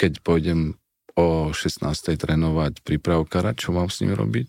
[0.00, 0.80] keď pôjdem
[1.20, 1.84] o 16.
[2.16, 4.48] trénovať prípravkára, čo mám s ním robiť.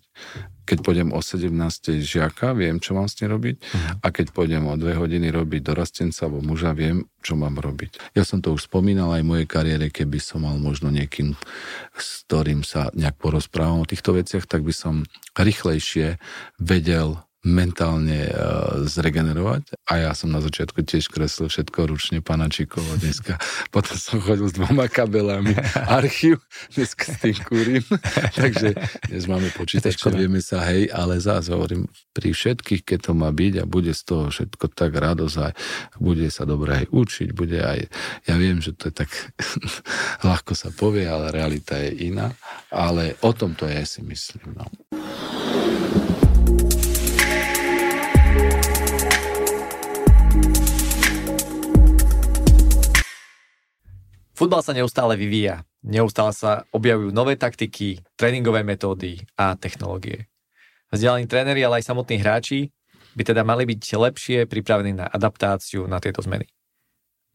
[0.64, 1.52] Keď pôjdem o 17.
[2.00, 3.56] žiaka, viem, čo mám s ním robiť.
[3.60, 4.00] Uh-huh.
[4.00, 8.16] A keď pôjdem o 2 hodiny robiť dorastenca alebo muža, viem, čo mám robiť.
[8.16, 11.36] Ja som to už spomínal aj v mojej kariére, keby som mal možno niekým,
[11.98, 15.04] s ktorým sa nejak porozprávam o týchto veciach, tak by som
[15.36, 16.22] rýchlejšie
[16.62, 19.74] vedel mentálne uh, zregenerovať.
[19.90, 23.42] A ja som na začiatku tiež kreslil všetko ručne panačikovo dneska.
[23.74, 25.58] Potom som chodil s dvoma kabelami
[25.90, 26.46] archív,
[26.78, 27.84] dneska s tým kúrim.
[28.42, 28.78] Takže
[29.10, 33.54] dnes máme počítačko, vieme sa, hej, ale zás hovorím, pri všetkých, keď to má byť
[33.62, 35.48] a bude z toho všetko tak radosť a
[35.98, 37.80] bude sa dobre aj učiť, bude aj,
[38.30, 39.10] ja viem, že to je tak
[40.30, 42.30] ľahko sa povie, ale realita je iná,
[42.70, 44.62] ale o tom to je, si myslím.
[44.62, 44.66] No.
[54.42, 55.70] Futbal sa neustále vyvíja.
[55.86, 60.34] Neustále sa objavujú nové taktiky, tréningové metódy a technológie.
[60.90, 62.74] Vzdelaní tréneri, ale aj samotní hráči
[63.14, 66.50] by teda mali byť lepšie pripravení na adaptáciu na tieto zmeny.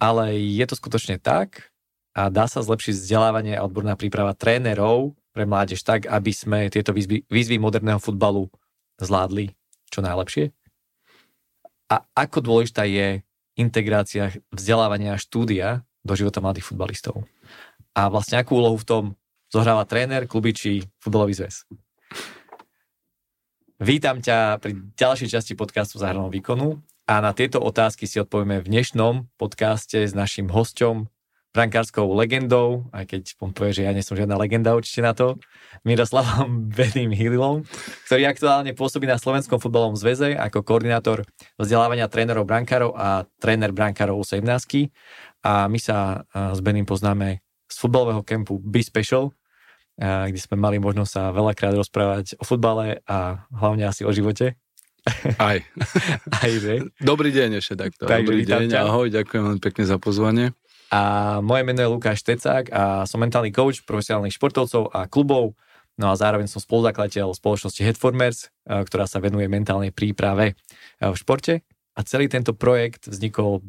[0.02, 1.70] Ale je to skutočne tak
[2.10, 6.90] a dá sa zlepšiť vzdelávanie a odborná príprava trénerov pre mládež tak, aby sme tieto
[6.90, 8.50] výzvy, výzvy moderného futbalu
[8.98, 9.54] zvládli
[9.94, 10.50] čo najlepšie?
[11.86, 13.22] A ako dôležitá je
[13.54, 17.26] integrácia vzdelávania a štúdia do života mladých futbalistov.
[17.92, 19.04] A vlastne akú úlohu v tom
[19.50, 20.70] zohráva tréner, kluby či
[21.02, 21.66] futbalový zväz.
[23.76, 28.70] Vítam ťa pri ďalšej časti podcastu Záhranou výkonu a na tieto otázky si odpovieme v
[28.72, 31.10] dnešnom podcaste s našim hosťom,
[31.56, 35.40] brankárskou legendou, aj keď on povie, že ja nie som žiadna legenda určite na to,
[35.88, 37.64] Miroslavom Beným Hililom,
[38.04, 41.24] ktorý aktuálne pôsobí na Slovenskom futbalovom zväze ako koordinátor
[41.56, 44.92] vzdelávania trénerov brankárov a tréner brankárov 17
[45.46, 47.38] a my sa s Benim poznáme
[47.70, 49.30] z futbalového kempu Be Special,
[49.96, 54.58] kde sme mali možnosť sa veľakrát rozprávať o futbale a hlavne asi o živote.
[55.38, 55.62] Aj.
[56.42, 56.90] Aj, že?
[56.98, 58.10] Dobrý deň ešte takto.
[58.10, 58.90] Takže Dobrý deň, ťa.
[58.90, 60.46] ahoj, ďakujem veľmi pekne za pozvanie.
[60.90, 61.02] A
[61.42, 65.54] moje meno je Lukáš Tecák a som mentálny coach profesionálnych športovcov a klubov,
[65.94, 70.58] no a zároveň som spoluzakladateľ spoločnosti Headformers, ktorá sa venuje mentálnej príprave
[70.98, 71.62] v športe.
[71.94, 73.62] A celý tento projekt vznikol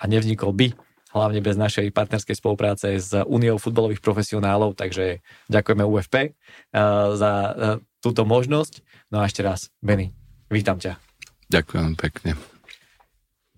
[0.00, 0.72] a nevznikol by
[1.12, 5.20] hlavne bez našej partnerskej spolupráce s Uniou futbalových profesionálov, takže
[5.52, 6.30] ďakujeme UFP eh,
[7.14, 7.54] za uh,
[8.00, 8.80] túto možnosť.
[9.12, 10.10] No a ešte raz, Benny,
[10.48, 10.96] vítam ťa.
[11.52, 12.34] Ďakujem pekne.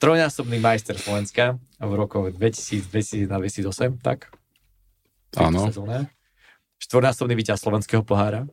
[0.02, 4.34] Trojnásobný majster Slovenska v rokoch 2000, 2000 na 2008, tak?
[5.38, 5.70] Áno.
[6.82, 8.44] Štvornásobný víťaz slovenského pohára,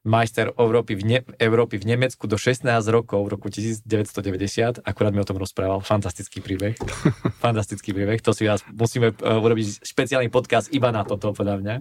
[0.00, 4.80] majster Európy v, ne- Európy v Nemecku do 16 rokov v roku 1990.
[4.80, 5.84] Akurát mi o tom rozprával.
[5.84, 6.76] Fantastický príbeh.
[7.44, 8.24] Fantastický príbeh.
[8.24, 11.74] To si vás musíme uh, urobiť špeciálny podcast iba na toto, podľa mňa.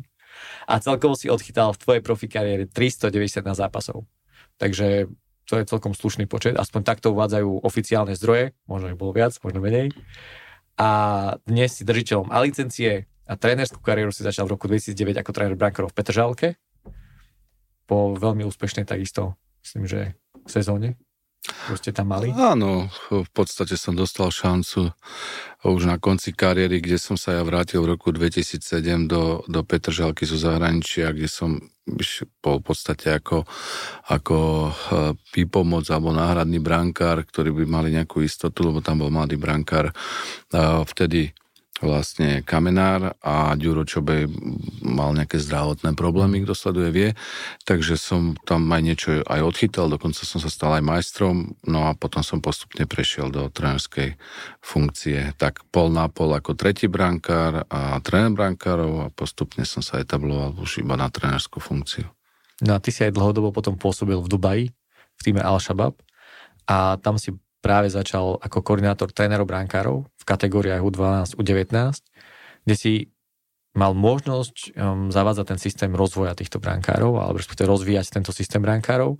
[0.67, 4.03] A celkovo si odchytal v tvojej profi kariére 391 zápasov.
[4.59, 5.07] Takže
[5.47, 6.59] to je celkom slušný počet.
[6.59, 8.51] Aspoň takto uvádzajú oficiálne zdroje.
[8.67, 9.95] Možno ich bolo viac, možno menej.
[10.79, 10.89] A
[11.43, 15.55] dnes si držiteľom A licencie a trénerskú kariéru si začal v roku 2009 ako tréner
[15.59, 16.47] brankárov v Petržalke
[17.89, 19.33] po veľmi úspešnej takisto,
[19.65, 19.99] myslím, že
[20.45, 21.01] sezóne,
[21.39, 22.29] čo ste tam mali?
[22.35, 24.91] Áno, v podstate som dostal šancu
[25.63, 30.27] už na konci kariéry, kde som sa ja vrátil v roku 2007 do, do Petržalky
[30.27, 31.57] zo zahraničia, kde som
[32.43, 33.47] bol v podstate ako,
[34.11, 34.71] ako eh,
[35.33, 39.89] výpomoc alebo náhradný brankár, ktorí by mali nejakú istotu, lebo tam bol mladý brankár.
[40.85, 41.31] Vtedy
[41.79, 44.27] vlastne Kamenár a Ďuro Čobej
[44.83, 47.09] mal nejaké zdravotné problémy, kto sleduje vie,
[47.63, 51.95] takže som tam aj niečo aj odchytal, dokonca som sa stal aj majstrom, no a
[51.95, 54.19] potom som postupne prešiel do trénerskej
[54.59, 60.03] funkcie, tak pol na pol ako tretí brankár a tréner brankárov a postupne som sa
[60.03, 62.07] etabloval už iba na trénerskú funkciu.
[62.59, 64.65] No a ty si aj dlhodobo potom pôsobil v Dubaji
[65.19, 65.95] v týme Al-Shabaab.
[66.69, 71.73] A tam si práve začal ako koordinátor trénerov brankárov kategóriách U12, U19,
[72.69, 72.93] kde si
[73.73, 79.17] mal možnosť um, zavádzať ten systém rozvoja týchto brankárov, alebo respektíve rozvíjať tento systém brankárov.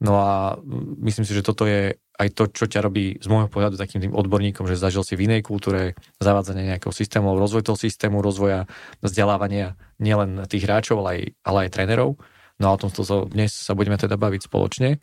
[0.00, 3.48] No a mm, myslím si, že toto je aj to, čo ťa robí z môjho
[3.48, 7.78] pohľadu takým tým odborníkom, že zažil si v inej kultúre zavádzanie nejakého systému, rozvoj toho
[7.80, 8.68] systému, rozvoja,
[9.00, 12.20] vzdelávania nielen tých hráčov, ale aj, ale aj trénerov.
[12.60, 12.92] No a o tom
[13.32, 15.00] dnes sa budeme teda baviť spoločne.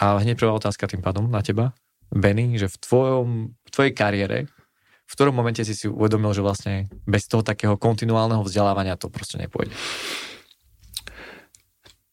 [0.00, 1.76] A hneď prvá otázka tým pádom na teba.
[2.08, 4.48] Benny, že v, tvojom, v tvojej kariére,
[5.06, 6.74] v ktorom momente si si uvedomil, že vlastne
[7.06, 9.70] bez toho takého kontinuálneho vzdelávania to proste nepôjde?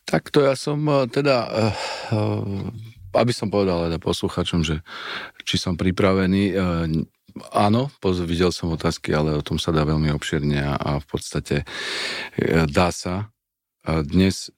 [0.05, 1.75] Takto ja som eh, teda, eh,
[2.13, 4.85] eh, aby som povedal teda posluchačom, že
[5.45, 6.57] či som pripravený,
[7.53, 7.93] áno,
[8.25, 11.61] videl som otázky, ale o tom sa dá veľmi obširne a, a v podstate
[12.73, 13.29] dá sa.
[13.85, 14.49] Dnes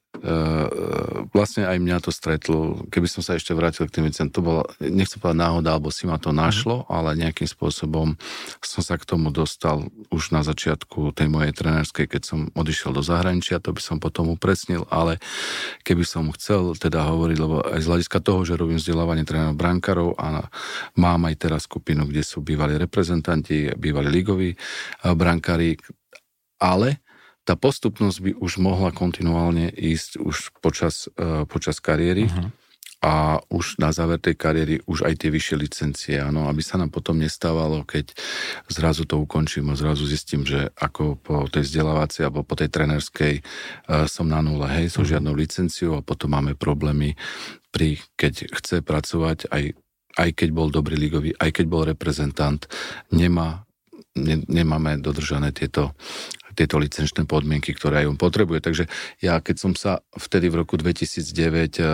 [1.34, 4.64] vlastne aj mňa to stretlo, keby som sa ešte vrátil k tým veciam, to bola,
[4.80, 6.86] nechcem povedať náhoda, alebo si ma to našlo, mm.
[6.88, 8.16] ale nejakým spôsobom
[8.62, 13.02] som sa k tomu dostal už na začiatku tej mojej trenerskej, keď som odišiel do
[13.04, 15.20] zahraničia, to by som potom upresnil, ale
[15.86, 20.10] keby som chcel teda hovoriť, lebo aj z hľadiska toho, že robím vzdelávanie trénerov brankárov
[20.18, 20.48] a
[20.98, 24.50] mám aj teraz skupinu, kde sú bývalí reprezentanti, bývalí ligoví
[25.02, 25.78] brankári,
[26.56, 27.04] ale
[27.46, 32.50] tá postupnosť by už mohla kontinuálne ísť už počas, uh, počas kariéry uh-huh.
[33.06, 36.90] a už na záver tej kariéry už aj tie vyššie licencie, áno, aby sa nám
[36.90, 38.10] potom nestávalo, keď
[38.66, 43.34] zrazu to ukončím a zrazu zistím, že ako po tej vzdelávacej alebo po tej trenerskej
[43.40, 45.14] uh, som na nule, hej, so uh-huh.
[45.14, 47.14] žiadnou licenciou a potom máme problémy
[47.70, 49.78] pri, keď chce pracovať aj
[50.16, 52.64] aj keď bol dobrý ligový, aj keď bol reprezentant,
[53.12, 53.68] nemá
[54.16, 55.92] ne, nemáme dodržané tieto
[56.56, 58.64] tieto licenčné podmienky, ktoré aj on potrebuje.
[58.64, 58.84] Takže
[59.20, 61.86] ja, keď som sa vtedy v roku 2009 eh,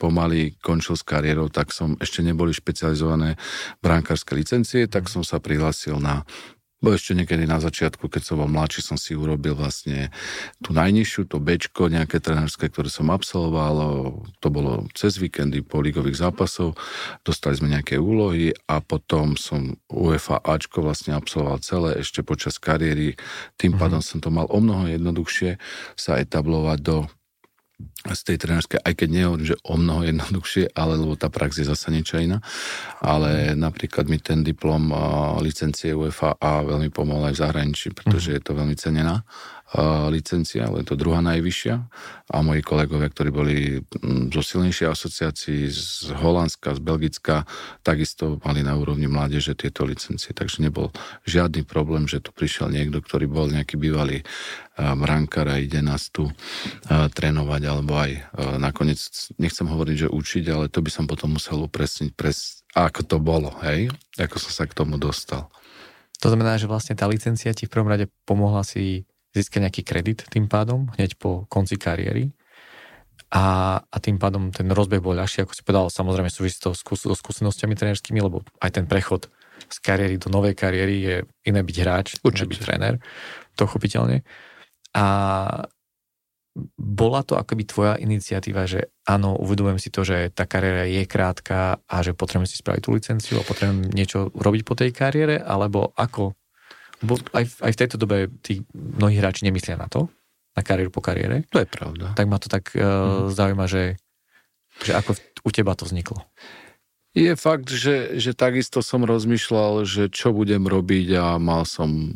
[0.00, 3.36] pomaly končil s kariérou, tak som ešte neboli špecializované
[3.84, 6.24] brankárske licencie, tak som sa prihlásil na
[6.76, 10.12] Bo ešte niekedy na začiatku, keď som bol mladší, som si urobil vlastne
[10.60, 13.76] tú najnižšiu, to Bčko, nejaké trenerské, ktoré som absolvoval.
[14.44, 16.76] To bolo cez víkendy po ligových zápasov.
[17.24, 23.16] Dostali sme nejaké úlohy a potom som UEFA Ačko vlastne absolvoval celé ešte počas kariéry.
[23.56, 23.80] Tým mm-hmm.
[23.80, 25.56] pádom som to mal o mnoho jednoduchšie
[25.96, 26.96] sa etablovať do
[28.06, 31.66] z tej trenerskej, aj keď nehovorím, že o mnoho jednoduchšie, ale lebo tá prax je
[31.68, 32.40] zase niečo iná.
[33.04, 34.94] Ale napríklad mi ten diplom
[35.44, 39.26] licencie UEFA a veľmi pomohol aj v zahraničí, pretože je to veľmi cenená
[40.14, 41.74] licencia, ale je to druhá najvyššia.
[42.30, 43.56] A moji kolegovia, ktorí boli
[44.30, 47.42] zo silnejšej asociácií z Holandska, z Belgicka,
[47.82, 50.30] takisto mali na úrovni mládeže tieto licencie.
[50.30, 50.94] Takže nebol
[51.26, 54.22] žiadny problém, že tu prišiel niekto, ktorý bol nejaký bývalý
[54.78, 56.30] brankár a ide nás tu
[56.86, 58.10] trénovať, alebo aj
[58.62, 59.02] nakoniec,
[59.40, 63.50] nechcem hovoriť, že učiť, ale to by som potom musel upresniť, pres, ako to bolo,
[63.66, 63.90] hej?
[64.14, 65.50] Ako som sa k tomu dostal.
[66.22, 69.04] To znamená, že vlastne tá licencia ti v prvom rade pomohla si
[69.36, 72.32] získať nejaký kredit tým pádom, hneď po konci kariéry.
[73.26, 77.02] A, a tým pádom ten rozbeh bol ľahší, ako si povedal, samozrejme súvisí to skús,
[77.02, 79.28] so skúsenostiami trénerskými, lebo aj ten prechod
[79.66, 82.54] z kariéry do novej kariéry je iné byť hráč, Určite.
[82.54, 82.94] byť tréner,
[83.58, 84.22] to chopiteľne.
[84.94, 85.04] A
[86.78, 91.84] bola to akoby tvoja iniciatíva, že áno, uvedomujem si to, že tá kariéra je krátka
[91.84, 95.92] a že potrebujem si spraviť tú licenciu a potrebujem niečo robiť po tej kariére, alebo
[95.92, 96.32] ako
[97.04, 100.08] Bo aj, aj v tejto dobe tí mnohí hráči nemyslia na to,
[100.56, 101.44] na kariéru po kariére.
[101.52, 102.16] To je pravda.
[102.16, 103.36] Tak ma to tak uh, mm.
[103.36, 104.00] zaujíma, že,
[104.80, 105.12] že ako
[105.44, 106.24] u teba to vzniklo.
[107.16, 112.12] Je fakt, že, že takisto som rozmýšľal, že čo budem robiť a mal som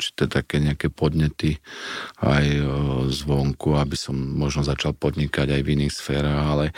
[0.00, 1.60] či to také nejaké podnety
[2.16, 2.64] aj e,
[3.12, 6.74] zvonku, aby som možno začal podnikať aj v iných sférach, ale e,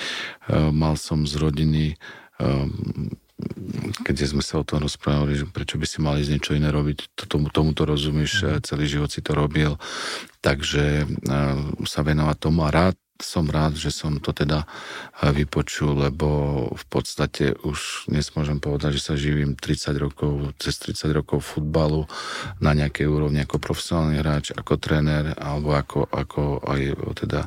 [0.75, 1.95] mal som z rodiny
[4.07, 7.19] keď sme sa o tom rozprávali, že prečo by si mali z niečo iné robiť,
[7.19, 8.63] to, tomu, tomu to rozumieš, mm.
[8.63, 9.75] celý život si to robil,
[10.39, 11.09] takže
[11.85, 14.67] sa venovať tomu a rád som rád, že som to teda
[15.23, 16.29] vypočul, lebo
[16.75, 22.11] v podstate už dnes môžem povedať, že sa živím 30 rokov, cez 30 rokov futbalu
[22.59, 26.81] na nejakej úrovni ako profesionálny hráč, ako tréner alebo ako, ako aj
[27.15, 27.47] teda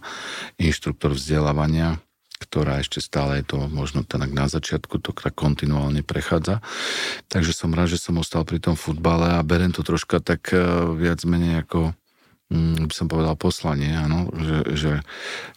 [0.55, 1.99] inštruktor vzdelávania
[2.37, 6.61] ktorá ešte stále je to možno tak na začiatku, to kontinuálne prechádza.
[7.27, 10.61] Takže som rád, že som ostal pri tom futbale a berem to troška tak e,
[10.93, 11.97] viac menej ako
[12.53, 14.93] mm, by som povedal poslanie, áno, že, že,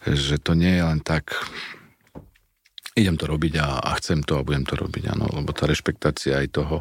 [0.09, 1.37] že to nie je len tak
[2.91, 6.43] idem to robiť a, a chcem to a budem to robiť, áno, lebo tá rešpektácia
[6.43, 6.77] aj toho,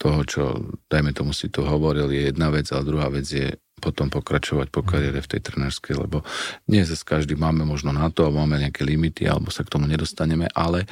[0.00, 0.42] toho, čo,
[0.90, 4.86] dajme tomu si to hovoril, je jedna vec, a druhá vec je potom pokračovať po
[4.86, 6.22] kariére v tej trenerskej, lebo
[6.70, 9.90] nie zase každý máme možno na to, alebo máme nejaké limity, alebo sa k tomu
[9.90, 10.86] nedostaneme, ale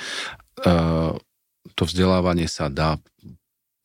[0.67, 1.15] uh,
[1.79, 2.99] to vzdelávanie sa dá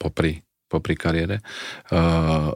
[0.01, 1.39] popri, popri kariére.
[1.94, 2.51] Uh,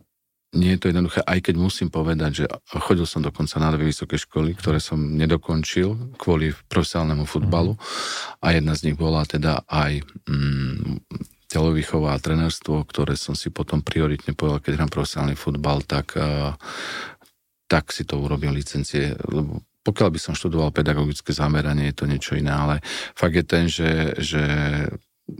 [0.51, 2.45] nie je to jednoduché, aj keď musím povedať, že
[2.83, 7.79] chodil som dokonca na dve vysoké školy, ktoré som nedokončil kvôli profesionálnemu futbalu
[8.43, 11.07] a jedna z nich bola teda aj mm,
[11.51, 16.55] telovýchova a trenérstvo, ktoré som si potom prioritne povedal, keď hrám profesionálny futbal, tak, eh,
[17.67, 22.37] tak si to urobil licencie, lebo pokiaľ by som študoval pedagogické zameranie, je to niečo
[22.37, 22.75] iné, ale
[23.17, 24.43] fakt je ten, že, že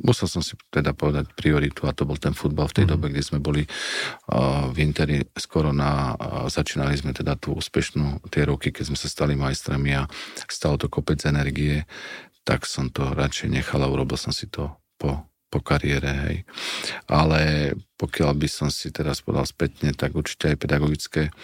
[0.01, 2.91] musel som si teda povedať prioritu a to bol ten futbal v tej mm.
[2.91, 8.25] dobe, kde sme boli uh, v Interi skoro na, uh, začínali sme teda tú úspešnú
[8.33, 10.09] tie roky, keď sme sa stali majstrami a
[10.49, 11.85] stalo to kopec energie,
[12.41, 16.37] tak som to radšej nechal a urobil som si to po po kariére, hej.
[17.11, 21.35] Ale pokiaľ by som si teraz podal spätne, tak určite aj pedagogické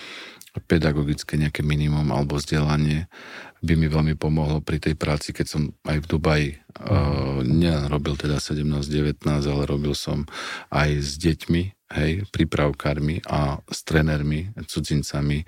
[0.65, 3.05] pedagogické nejaké minimum alebo vzdelanie
[3.61, 8.13] by mi veľmi pomohlo pri tej práci, keď som aj v Dubaji uh, nielen robil
[8.13, 10.29] teda 17-19, ale robil som
[10.69, 11.61] aj s deťmi,
[11.97, 15.41] hej, prípravkármi a s trénermi, cudzincami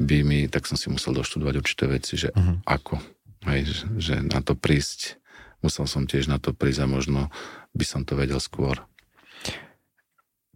[0.00, 2.64] by mi, tak som si musel doštudovať určité veci, že uh-huh.
[2.64, 3.04] ako,
[3.52, 5.20] hej, že, že na to prísť,
[5.60, 7.28] musel som tiež na to prísť a možno
[7.72, 8.84] by som to vedel skôr.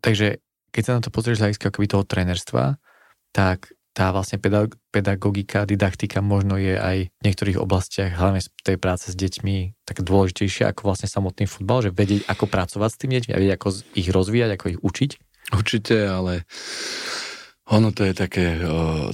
[0.05, 0.39] Takže
[0.71, 2.77] keď sa na to pozrieš z hľadiska toho trénerstva,
[3.33, 4.37] tak tá vlastne
[4.93, 10.05] pedagogika, didaktika možno je aj v niektorých oblastiach, hlavne v tej práce s deťmi, tak
[10.05, 13.69] dôležitejšia ako vlastne samotný futbal, že vedieť, ako pracovať s tými deťmi a vedieť, ako
[13.97, 15.11] ich rozvíjať, ako ich učiť?
[15.57, 16.45] Určite, ale
[17.67, 18.61] ono to je také,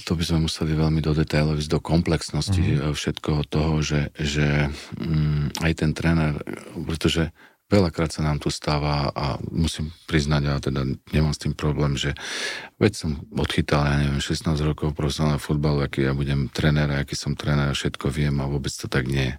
[0.02, 2.90] to by sme museli veľmi do detailov ísť do komplexnosti mm-hmm.
[2.90, 4.66] všetkoho toho, že, že
[4.98, 6.36] mm, aj ten tréner,
[6.90, 7.30] pretože
[7.72, 12.12] Veľakrát sa nám tu stáva a musím priznať, a teda nemám s tým problém, že
[12.76, 17.32] veď som odchytal, ja neviem, 16 rokov profesionálneho futbalu, aký ja budem tréner, aký som
[17.32, 19.34] tréner a všetko viem a vôbec to tak nie je.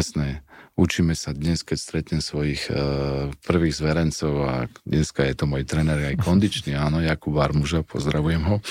[0.00, 0.40] Jasné,
[0.80, 4.54] učíme sa dnes, keď stretnem svojich uh, prvých zverencov a
[4.88, 8.64] dneska je to môj tréner aj kondičný, áno, Jakub Armuža, pozdravujem ho,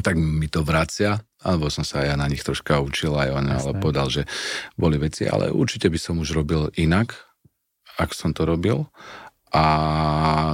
[0.00, 3.46] tak mi to vracia, alebo som sa aj ja na nich troška učil aj on,
[3.52, 4.24] ale povedal, že
[4.80, 7.25] boli veci, ale určite by som už robil inak,
[7.96, 8.88] ak som to robil.
[9.56, 9.64] A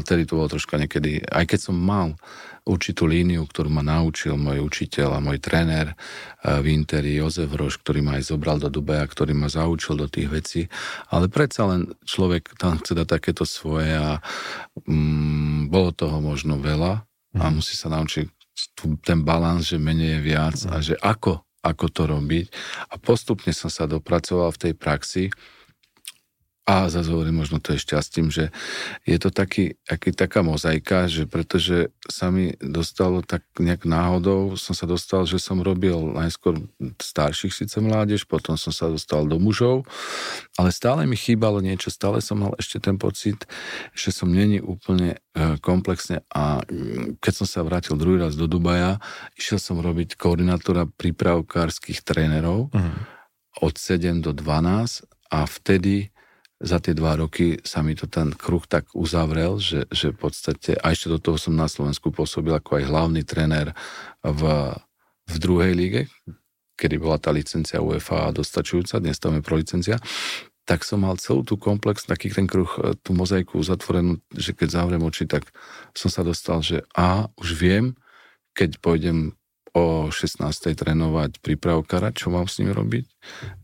[0.06, 2.14] tedy to bolo troška niekedy, aj keď som mal
[2.62, 7.82] určitú líniu, ktorú ma naučil môj učiteľ a môj tréner eh, v Interi Jozef Roš,
[7.82, 10.62] ktorý ma aj zobral do Dubaja, ktorý ma zaučil do tých vecí,
[11.11, 14.22] ale predsa len človek tam chce dať takéto svoje a
[14.87, 17.02] mm, bolo toho možno veľa
[17.34, 17.58] a mhm.
[17.58, 18.26] musí sa naučiť
[19.02, 20.84] ten balans, že menej je viac a mhm.
[20.84, 22.46] že ako, ako to robiť.
[22.92, 25.25] A postupne som sa dopracoval v tej praxi,
[26.62, 28.54] a zase hovorím, možno to je šťastím, že
[29.02, 34.71] je to taký, aký, taká mozaika, že pretože sa mi dostalo tak nejak náhodou, som
[34.71, 36.62] sa dostal, že som robil najskôr
[37.02, 39.83] starších síce mládež, potom som sa dostal do mužov,
[40.54, 43.42] ale stále mi chýbalo niečo, stále som mal ešte ten pocit,
[43.90, 48.47] že som není úplne e, komplexne a mm, keď som sa vrátil druhý raz do
[48.47, 49.02] Dubaja,
[49.35, 52.95] išiel som robiť koordinátora prípravkárskych trénerov uh-huh.
[53.66, 56.14] od 7 do 12 a vtedy
[56.62, 60.78] za tie dva roky sa mi to ten kruh tak uzavrel, že, že v podstate,
[60.78, 63.75] a ešte do toho som na Slovensku pôsobil ako aj hlavný tréner
[64.23, 64.42] v,
[65.26, 66.02] v druhej líge,
[66.78, 69.99] kedy bola tá licencia UEFA dostačujúca, dnes tam je pro licencia,
[70.62, 74.78] tak som mal celú tú komplex, taký ten kruh, e, tú mozaiku zatvorenú, že keď
[74.78, 75.50] zavriem oči, tak
[75.90, 77.99] som sa dostal, že a už viem,
[78.54, 79.35] keď pôjdem
[79.75, 80.47] o 16.
[80.78, 83.11] trénovať prípravkára, čo mám s ním robiť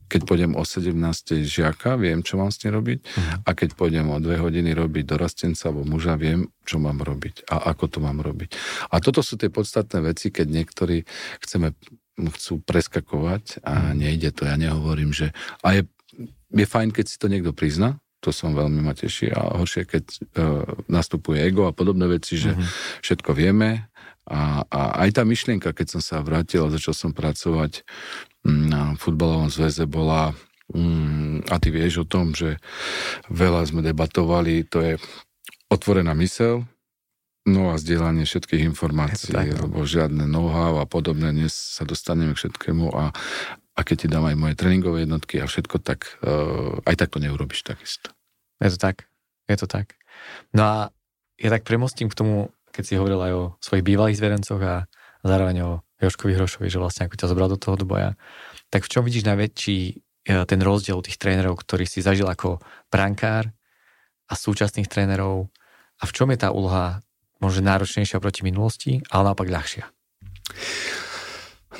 [0.08, 0.96] keď pôjdem o 17.
[1.44, 3.44] žiaka, viem, čo mám s tým robiť uh-huh.
[3.44, 7.70] a keď pôjdem o dve hodiny robiť dorastenca alebo muža, viem, čo mám robiť a
[7.70, 8.56] ako to mám robiť.
[8.88, 11.04] A toto sú tie podstatné veci, keď niektorí
[11.44, 11.76] chceme,
[12.18, 13.94] chcú preskakovať a uh-huh.
[13.94, 14.48] nejde to.
[14.48, 15.30] Ja nehovorím, že...
[15.62, 15.86] A je,
[16.50, 20.04] je fajn, keď si to niekto prizna, to som veľmi ma teší a horšie, keď
[20.10, 22.66] uh, nastupuje ego a podobné veci, že uh-huh.
[23.06, 23.86] všetko vieme
[24.28, 27.80] a, a aj tá myšlienka, keď som sa vrátil a začal som pracovať
[28.46, 30.34] na futbalovom zväze bola,
[30.74, 32.60] mm, a ty vieš o tom, že
[33.32, 34.94] veľa sme debatovali, to je
[35.68, 36.64] otvorená mysel,
[37.48, 39.68] no a zdieľanie všetkých informácií, tak, no.
[39.68, 43.10] lebo žiadne know-how a podobné, dnes sa dostaneme k všetkému a,
[43.74, 47.18] a keď ti dám aj moje tréningové jednotky a všetko, tak uh, aj tak to
[47.22, 48.12] neurobiš takisto.
[48.60, 49.08] Je to tak,
[49.48, 49.96] je to tak.
[50.52, 50.76] No a
[51.38, 54.74] ja tak premostím k tomu, keď si hovoril aj o svojich bývalých zverencoch a
[55.22, 58.14] zároveň o Joškovi Hrošovi, že vlastne ako ťa zobral do toho boja.
[58.70, 59.94] Tak v čom vidíš najväčší e,
[60.46, 63.50] ten rozdiel tých trénerov, ktorý si zažil ako brankár
[64.30, 65.50] a súčasných trénerov
[65.98, 67.02] a v čom je tá úloha
[67.42, 69.84] možno náročnejšia proti minulosti, ale naopak ľahšia?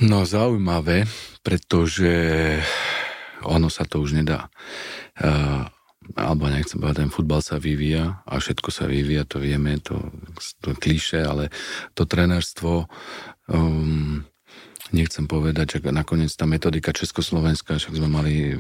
[0.03, 1.07] No zaujímavé,
[1.43, 2.11] pretože
[3.43, 4.47] ono sa to už nedá.
[5.19, 5.67] Uh,
[6.17, 10.09] alebo nechcem povedať, ten futbal sa vyvíja a všetko sa vyvíja, to vieme, to,
[10.65, 11.53] to klíše, ale
[11.93, 12.89] to trenerstvo
[13.49, 14.25] um,
[14.93, 18.57] nechcem povedať, že nakoniec tá metodika Československá, však sme mali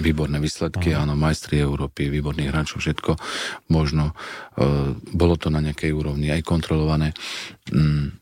[0.00, 1.04] výborné výsledky, Aha.
[1.06, 3.16] áno, majstri Európy, výborných hráčov, všetko
[3.72, 4.12] možno.
[4.56, 7.16] Uh, bolo to na nejakej úrovni aj kontrolované.
[7.72, 8.12] Um,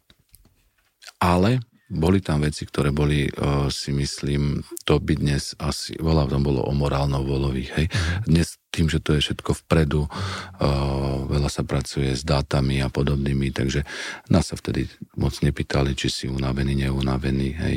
[1.21, 6.47] ale boli tam veci, ktoré boli, uh, si myslím, to by dnes asi, veľa tam
[6.47, 7.87] bolo o morálno-volových, hej.
[7.91, 8.31] Uh-huh.
[8.31, 13.51] Dnes tým, že to je všetko vpredu, uh, veľa sa pracuje s dátami a podobnými,
[13.51, 13.83] takže
[14.31, 14.87] nás sa vtedy
[15.19, 17.77] moc nepýtali, či si unavený, neunavený, hej.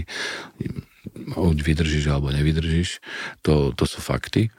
[1.41, 3.01] Vydržíš alebo nevydržíš,
[3.41, 4.53] to, to sú fakty.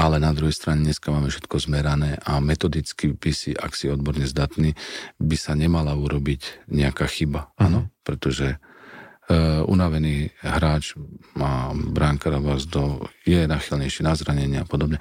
[0.00, 4.24] ale na druhej strane dneska máme všetko zmerané a metodicky by si, ak si odborne
[4.24, 4.72] zdatný,
[5.20, 7.52] by sa nemala urobiť nejaká chyba.
[7.56, 7.60] Mhm.
[7.60, 8.04] Áno, uh-huh.
[8.04, 8.56] pretože
[9.66, 10.98] unavený hráč
[11.38, 14.98] má bránkara do, je nachylnejší na zranenie a podobne.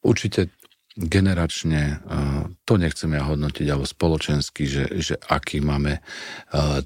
[0.00, 0.48] Určite
[0.96, 2.16] generačne, e,
[2.64, 6.02] to nechcem ja hodnotiť, alebo spoločensky, že, že aký máme e,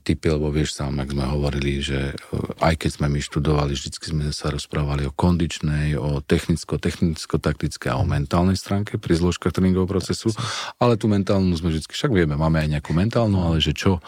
[0.02, 2.14] typy, lebo vieš sám, ak sme hovorili, že e,
[2.58, 8.02] aj keď sme my študovali, vždycky sme sa rozprávali o kondičnej, o technicko, technicko-taktické a
[8.02, 10.34] o mentálnej stránke pri zložkách tréningového procesu,
[10.82, 14.02] ale tú mentálnu sme vždy, však vieme, máme aj nejakú mentálnu, ale že čo,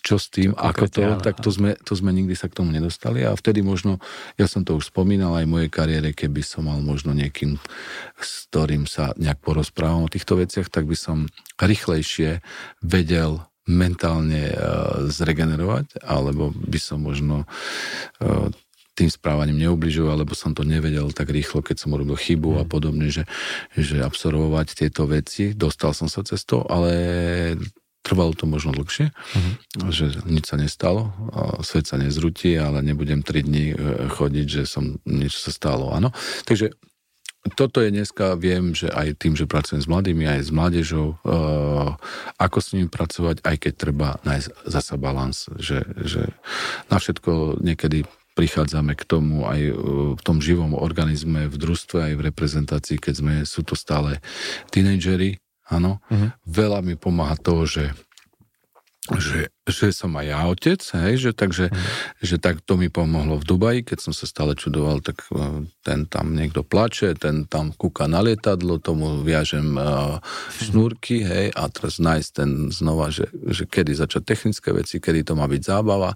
[0.00, 3.20] čo s tým, ako to, tak to sme, to sme nikdy sa k tomu nedostali
[3.20, 4.00] a vtedy možno,
[4.40, 7.60] ja som to už spomínal aj v mojej kariére, keby som mal možno niekým,
[8.16, 11.28] s ktorým sa nejak porozprávam o týchto veciach, tak by som
[11.60, 12.40] rýchlejšie
[12.80, 18.48] vedel mentálne uh, zregenerovať, alebo by som možno uh,
[18.98, 22.68] tým správaním neubližoval, alebo som to nevedel tak rýchlo, keď som urobil chybu a mm.
[22.68, 23.24] podobne, že,
[23.72, 25.56] že absorbovať tieto veci.
[25.56, 26.92] Dostal som sa cez to, ale
[28.00, 29.92] Trvalo to možno dlhšie, uh-huh.
[29.92, 31.12] že nič sa nestalo,
[31.60, 33.74] svet sa nezrutí, ale nebudem 3 dní e,
[34.08, 36.08] chodiť, že som niečo sa stalo, áno.
[36.48, 36.72] Takže
[37.56, 41.96] toto je dneska, viem, že aj tým, že pracujem s mladými, aj s mládežou, uh,
[42.36, 46.36] ako s nimi pracovať, aj keď treba nájsť zasa balans, že, že
[46.92, 48.04] na všetko niekedy
[48.36, 49.74] prichádzame k tomu aj e,
[50.16, 54.22] v tom živom organizme, v družstve, aj v reprezentácii, keď sme, sú to stále
[54.70, 56.02] tínejdžeri, Áno.
[56.10, 56.34] Uh-huh.
[56.44, 57.94] Veľa mi pomáha to, že
[59.18, 61.82] že, že som aj ja otec, hej, že takže, mm.
[62.22, 66.06] že tak to mi pomohlo v Dubaji, keď som sa stále čudoval, tak e, ten
[66.06, 70.20] tam niekto plače, ten tam kúka na lietadlo, tomu viažem uh,
[70.60, 75.32] šnúrky, hej, a teraz nájsť ten znova, že, že kedy začať technické veci, kedy to
[75.34, 76.14] má byť zábava,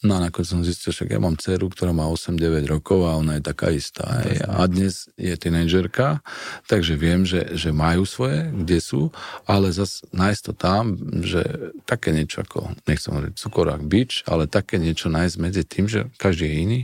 [0.00, 3.36] No a nakoniec som zistil, že ja mám dceru, ktorá má 8-9 rokov a ona
[3.36, 4.24] je taká istá.
[4.24, 4.48] Hej.
[4.48, 6.24] A dnes je tínedžerka,
[6.64, 9.12] takže viem, že, že majú svoje, kde sú,
[9.44, 11.44] ale zase nájsť to tam, že
[11.84, 16.48] také niečo ako, nechcem hovoriť cukorák bič, ale také niečo nájsť medzi tým, že každý
[16.48, 16.80] je iný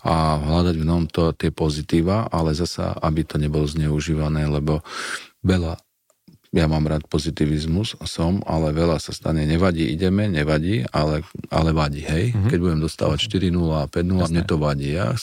[0.00, 4.80] a hľadať v nom to, tie pozitíva, ale zasa, aby to nebolo zneužívané, lebo
[5.44, 5.83] veľa
[6.54, 12.06] ja mám rád pozitivizmus, som, ale veľa sa stane, nevadí, ideme, nevadí, ale, ale vadí,
[12.06, 12.30] hej.
[12.30, 12.50] Mm-hmm.
[12.54, 14.94] Keď budem dostávať 4-0 a 5-0, mne to vadí.
[14.94, 15.18] Ja,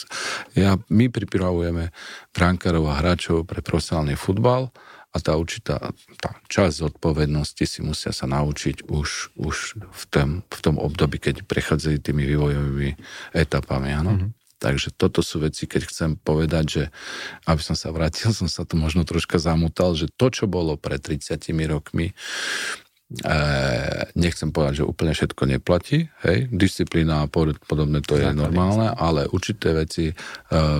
[0.60, 1.96] ja, my pripravujeme
[2.36, 4.76] brankárov a hráčov pre profesionálny futbal
[5.12, 9.56] a tá určitá tá časť zodpovednosti si musia sa naučiť už, už
[9.88, 12.92] v, tom, v tom období, keď prechádzajú tými vývojovými
[13.32, 14.12] etapami, áno.
[14.20, 14.41] Mm-hmm.
[14.62, 16.84] Takže toto sú veci, keď chcem povedať, že
[17.50, 21.02] aby som sa vrátil, som sa tu možno troška zamutal, že to, čo bolo pred
[21.02, 23.34] 30 rokmi, e,
[24.14, 29.74] nechcem povedať, že úplne všetko neplatí, hej, disciplína a podobne to je normálne, ale určité
[29.74, 30.16] veci e,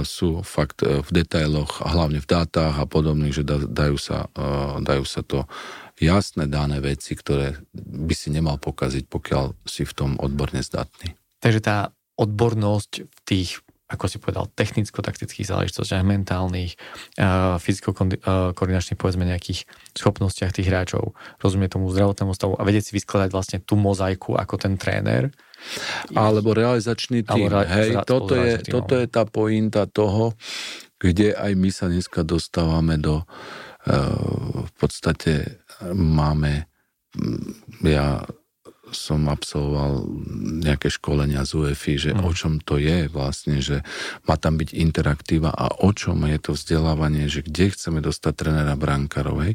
[0.06, 4.86] sú fakt e, v detailoch, hlavne v dátach a podobných, že da, dajú, sa, e,
[4.86, 5.50] dajú sa to
[5.98, 11.18] jasné dané veci, ktoré by si nemal pokaziť, pokiaľ si v tom odborne zdatný.
[11.42, 11.78] Takže tá
[12.22, 13.62] odbornosť v tých
[13.92, 16.80] ako si povedal, technicko-taktických záležitostiach, mentálnych,
[17.20, 21.12] uh, fyzicko-koordinačných, povedzme, nejakých schopnostiach tých hráčov,
[21.44, 25.30] rozumie tomu zdravotnému stavu a vedieť si vyskladať vlastne tú mozaiku ako ten tréner.
[26.16, 27.52] Alebo realizačný tým.
[27.52, 30.34] Alebo Hej, toto, je, toto je tá pointa toho,
[30.98, 36.72] kde aj my sa dneska dostávame do uh, v podstate máme
[37.84, 38.24] ja
[38.92, 40.06] som absolvoval
[40.62, 42.22] nejaké školenia z UEFI, že mm.
[42.24, 43.82] o čom to je vlastne, že
[44.28, 48.76] má tam byť interaktíva a o čom je to vzdelávanie, že kde chceme dostať trenera
[48.76, 49.38] brankárov.
[49.48, 49.54] Hej.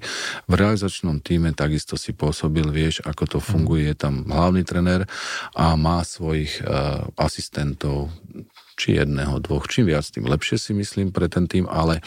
[0.51, 3.47] V realizačnom týme takisto si pôsobil, vieš, ako to mhm.
[3.47, 5.07] funguje, je tam hlavný trener
[5.55, 8.11] a má svojich uh, asistentov,
[8.77, 12.05] či jedného, dvoch, čím viac, tým lepšie si myslím pre ten tým, ale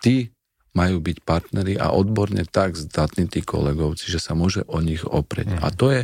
[0.00, 0.32] ty
[0.76, 5.58] majú byť partneri a odborne tak zdatní tí kolegovci, že sa môže o nich oprieť.
[5.58, 5.60] Mm.
[5.64, 6.02] A to je,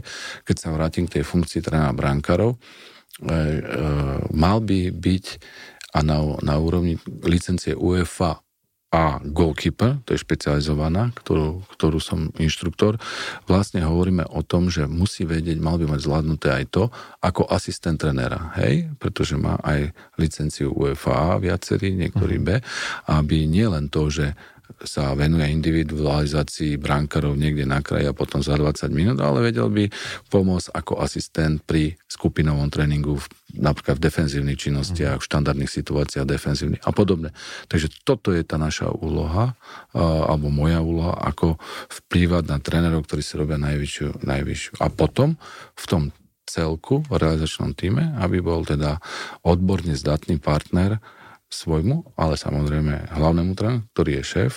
[0.48, 3.34] keď sa vrátim k tej funkcii trénera brankárov, e, e,
[4.32, 5.26] mal by byť
[5.94, 8.42] a na, na úrovni licencie UEFA
[8.94, 13.02] a goalkeeper, to je špecializovaná, ktorú, ktorú som inštruktor,
[13.50, 16.84] vlastne hovoríme o tom, že musí vedieť, mal by mať zvládnuté aj to,
[17.18, 22.44] ako asistent trenera, hej, pretože má aj licenciu UEFA viacerý, niektorý mhm.
[22.46, 22.48] B,
[23.10, 24.38] aby nie len to, že
[24.84, 29.88] sa venuje individualizácii brankárov niekde na kraji a potom za 20 minút, ale vedel by
[30.28, 33.20] pomôcť ako asistent pri skupinovom tréningu,
[33.54, 37.30] napríklad v defenzívnych činnostiach, v štandardných situáciách defenzívnych a podobne.
[37.70, 39.56] Takže toto je tá naša úloha,
[39.94, 41.56] alebo moja úloha, ako
[41.88, 44.72] vplývať na trénerov, ktorí si robia najvyššiu, najvyššiu.
[44.80, 45.40] A potom
[45.78, 46.02] v tom
[46.44, 49.00] celku, v realizačnom týme, aby bol teda
[49.42, 51.00] odborne zdatný partner,
[51.48, 54.54] svojmu, ale samozrejme hlavnému tréneru, ktorý je šéf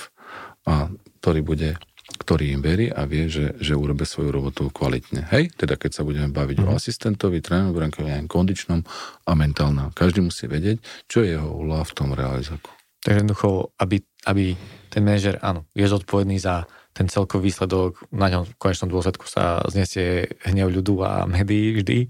[0.67, 1.69] a ktorý bude
[2.07, 5.27] ktorý im verí a vie, že, že urobe svoju robotu kvalitne.
[5.27, 6.65] Hej, teda keď sa budeme baviť mm.
[6.65, 6.77] o mhm.
[6.79, 8.81] asistentovi, trénerovi, brankovi, kondičnom
[9.27, 9.91] a mentálnom.
[9.91, 10.79] Každý musí vedieť,
[11.11, 12.71] čo je jeho úloha v tom realizáku.
[13.03, 14.43] Takže jednoducho, aby, aby
[14.89, 19.61] ten manažer, áno, je zodpovedný za ten celkový výsledok, na ňom v konečnom dôsledku sa
[19.69, 22.09] znesie hnev ľudu a médií vždy,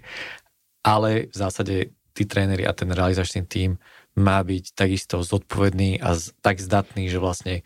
[0.87, 3.75] ale v zásade tí tréneri a ten realizačný tím
[4.17, 7.61] má byť takisto zodpovedný a z, tak zdatný, že vlastne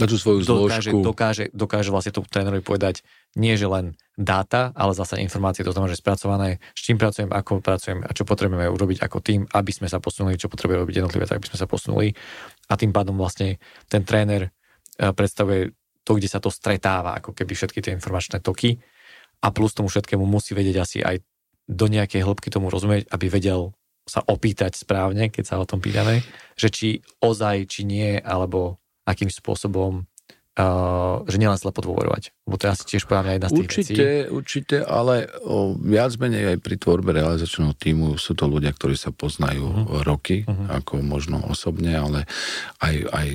[0.00, 3.04] na tú svoju dokáže, dokáže, dokáže vlastne tomu trénerovi povedať
[3.36, 7.60] nie, že len dáta, ale zase informácie, to znamená, že spracované, s čím pracujem, ako
[7.60, 11.28] pracujem a čo potrebujeme urobiť ako tým, aby sme sa posunuli, čo potrebuje robiť jednotlivé,
[11.28, 12.16] tak aby sme sa posunuli.
[12.72, 13.60] A tým pádom vlastne
[13.92, 18.80] ten tréner e, predstavuje to, kde sa to stretáva, ako keby všetky tie informačné toky.
[19.44, 21.20] A plus tomu všetkému musí vedieť asi aj
[21.70, 23.76] do nejakej hĺbky tomu rozumieť, aby vedel
[24.10, 26.26] sa opýtať správne, keď sa o tom pýtame,
[26.58, 26.88] že či
[27.22, 30.09] ozaj, či nie, alebo akým spôsobom
[30.58, 32.34] Uh, že nielen slepo dôverovať.
[32.42, 34.34] Lebo to je asi tiež podľa mňa jedna z tých určite, vecí.
[34.34, 35.14] Určite, ale
[35.46, 40.02] o, viac menej aj pri tvorbe realizačného týmu sú to ľudia, ktorí sa poznajú uh-huh.
[40.02, 40.82] roky, uh-huh.
[40.82, 42.26] ako možno osobne, ale
[42.82, 43.28] aj, aj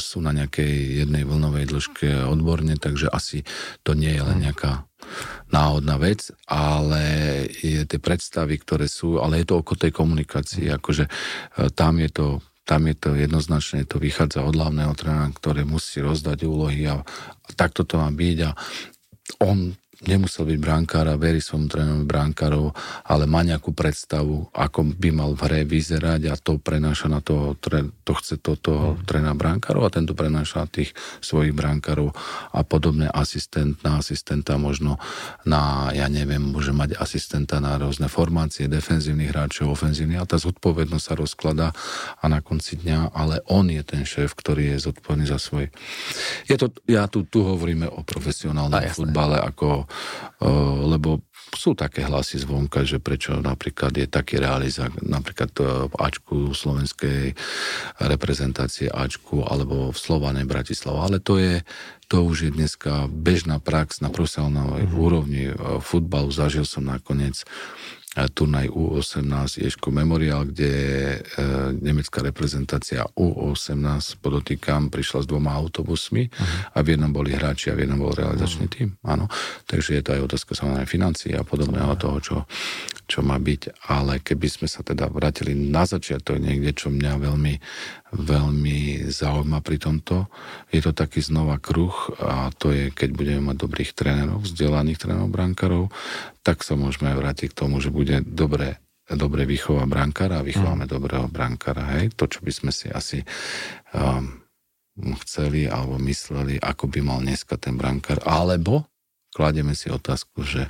[0.00, 3.44] sú na nejakej jednej vlnovej dĺžke odborne, takže asi
[3.84, 4.46] to nie je len uh-huh.
[4.48, 4.72] nejaká
[5.52, 7.04] náhodná vec, ale
[7.60, 11.10] je tie predstavy, ktoré sú, ale je to oko tej komunikácii, akože e,
[11.76, 12.26] tam je to
[12.64, 17.04] tam je to jednoznačne, to vychádza od hlavného trénera, ktoré musí rozdať úlohy a,
[17.44, 18.50] a takto to má byť a
[19.44, 19.76] on
[20.08, 22.66] nemusel byť brankár a verí svojmu trénerovi brankárov,
[23.08, 27.56] ale má nejakú predstavu, ako by mal v hre vyzerať a to prenáša na toho,
[27.56, 29.04] to chce to toho mm.
[29.04, 32.12] trénera brankárov a tento prenáša tých svojich brankárov
[32.52, 34.96] a podobne asistent na asistenta, možno
[35.48, 41.04] na, ja neviem, môže mať asistenta na rôzne formácie, defenzívnych hráčov, ofenzívnych a tá zodpovednosť
[41.04, 41.68] sa rozkladá
[42.20, 45.68] a na konci dňa, ale on je ten šéf, ktorý je zodpovedný za svoj.
[46.48, 49.90] Je to, ja tu, tu hovoríme o profesionálnom futbale ako
[50.84, 51.22] lebo
[51.54, 55.54] sú také hlasy zvonka, že prečo napríklad je taký realizák, napríklad
[55.86, 57.36] v Ačku slovenskej
[58.02, 61.62] reprezentácie Ačku alebo v Slovane Bratislava, ale to je,
[62.10, 64.98] to už je dneska bežná prax na profesionálnej mm-hmm.
[64.98, 65.44] úrovni
[65.78, 66.34] futbalu.
[66.34, 67.46] Zažil som nakoniec
[68.14, 71.18] turnaj U18 Ješko Memorial, kde e,
[71.82, 76.78] nemecká reprezentácia U18, podotýkam, prišla s dvoma autobusmi uh-huh.
[76.78, 78.76] a v jednom boli hráči a v jednom bol realizačný uh-huh.
[78.78, 78.88] tým.
[79.02, 79.26] Áno.
[79.66, 82.02] Takže je to aj otázka samozrejme financií a podobného uh-huh.
[82.06, 82.36] toho, čo,
[83.10, 83.90] čo má byť.
[83.90, 87.54] Ale keby sme sa teda vrátili na začiatok niekde, čo mňa veľmi,
[88.14, 90.30] veľmi zaujíma pri tomto,
[90.70, 95.34] je to taký znova kruh a to je, keď budeme mať dobrých trénerov, vzdelaných trénerov,
[95.34, 95.90] brankárov,
[96.44, 98.78] tak sa môžeme vrátiť k tomu, že bude dobre
[99.12, 100.92] dobre vychová brankára a vychováme mm.
[100.96, 102.00] dobrého brankára.
[102.00, 102.16] Hej?
[102.16, 103.20] To, čo by sme si asi
[103.92, 104.40] um,
[105.28, 108.24] chceli alebo mysleli, ako by mal dneska ten brankár.
[108.24, 108.88] Alebo
[109.36, 110.64] kladieme si otázku, že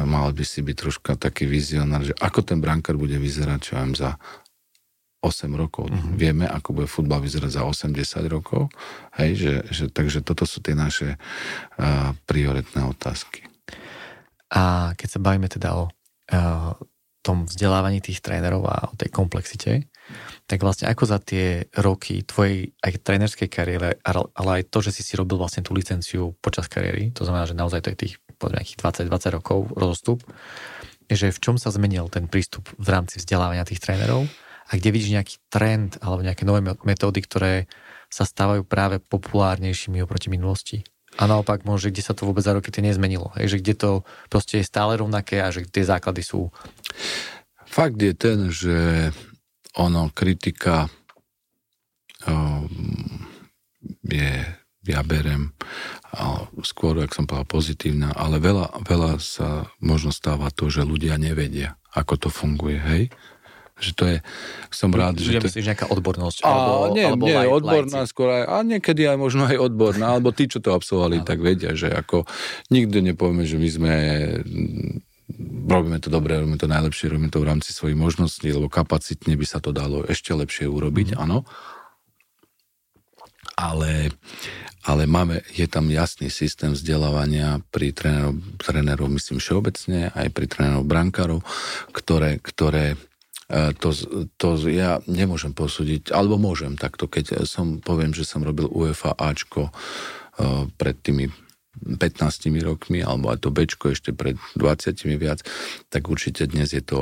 [0.00, 3.92] mal by si byť troška taký vizionár, že ako ten brankár bude vyzerať, čo viem,
[3.92, 4.16] za
[5.20, 5.92] 8 rokov.
[5.92, 6.14] Mm-hmm.
[6.16, 7.94] Vieme, ako bude futbal vyzerať za 80
[8.32, 8.72] rokov.
[9.20, 11.20] Hej, že, že, takže toto sú tie naše
[11.76, 13.46] uh, prioritné otázky.
[14.52, 16.76] A keď sa bavíme teda o uh,
[17.22, 19.86] tom vzdelávaní tých trénerov a o tej komplexite,
[20.50, 25.02] tak vlastne ako za tie roky tvojej aj trénerskej kariéry, ale aj to, že si
[25.06, 28.58] si robil vlastne tú licenciu počas kariéry, to znamená, že naozaj to je tých povedzme
[28.58, 30.18] nejakých 20-20 rokov rozostup,
[31.06, 34.26] že v čom sa zmenil ten prístup v rámci vzdelávania tých trénerov
[34.66, 37.70] a kde vidíš nejaký trend alebo nejaké nové metódy, ktoré
[38.10, 40.82] sa stávajú práve populárnejšími oproti minulosti?
[41.20, 43.32] A naopak môže, kde sa to vôbec za roky tie nezmenilo.
[43.36, 43.90] Hej, že kde to
[44.32, 46.48] proste je stále rovnaké a že tie základy sú.
[47.68, 49.08] Fakt je ten, že
[49.76, 50.88] ono, kritika
[52.28, 52.68] um,
[54.04, 54.44] je,
[54.88, 55.52] ja berem,
[56.60, 61.80] skôr, ak som povedal, pozitívna, ale veľa, veľa sa možno stáva to, že ľudia nevedia,
[61.96, 63.02] ako to funguje, hej?
[63.82, 64.16] Že to je,
[64.70, 65.42] som rád, že...
[65.42, 65.50] to...
[65.50, 66.46] myslíš nejaká odbornosť?
[66.46, 68.10] A, alebo, nie, alebo nie, laj, odborná lajci.
[68.14, 71.74] skôr aj, a niekedy aj možno aj odborná, alebo tí, čo to absolvovali, tak vedia,
[71.74, 72.24] že ako
[72.70, 73.94] nikto nepovieme, že my sme
[75.68, 79.46] robíme to dobre, robíme to najlepšie, robíme to v rámci svojich možností, lebo kapacitne by
[79.46, 81.18] sa to dalo ešte lepšie urobiť, mm.
[81.18, 81.44] áno.
[83.52, 84.08] Ale,
[84.82, 90.88] ale máme, je tam jasný systém vzdelávania pri trénerov, trénerov myslím všeobecne, aj pri trénerov
[90.88, 91.40] brankárov,
[91.92, 92.96] ktoré, ktoré
[93.52, 93.92] to,
[94.40, 99.68] to ja nemôžem posúdiť, alebo môžem takto, keď som poviem, že som robil UEFA Ačko
[99.68, 99.72] e,
[100.72, 101.28] pred tými
[101.82, 105.40] 15 rokmi, alebo aj to Bčko ešte pred 20 viac,
[105.88, 107.00] tak určite dnes je to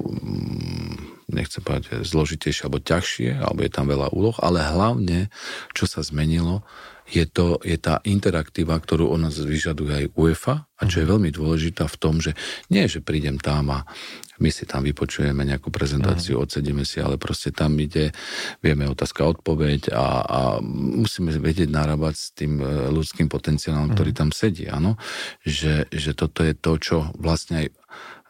[0.00, 5.32] mm, nechcem povedať zložitejšie alebo ťažšie, alebo je tam veľa úloh, ale hlavne,
[5.72, 6.64] čo sa zmenilo,
[7.10, 11.12] je, to, je tá interaktíva, ktorú nás vyžaduje aj UEFA a čo je mhm.
[11.12, 12.32] veľmi dôležitá v tom, že
[12.72, 13.78] nie, že prídem tam a
[14.40, 16.42] my si tam vypočujeme nejakú prezentáciu, mm.
[16.48, 18.08] odsedíme si, ale proste tam ide,
[18.64, 24.18] vieme otázka, odpoveď a, a musíme vedieť narábať s tým e, ľudským potenciálom, ktorý mhm.
[24.18, 24.96] tam sedí, áno,
[25.44, 27.66] že, že toto je to, čo vlastne aj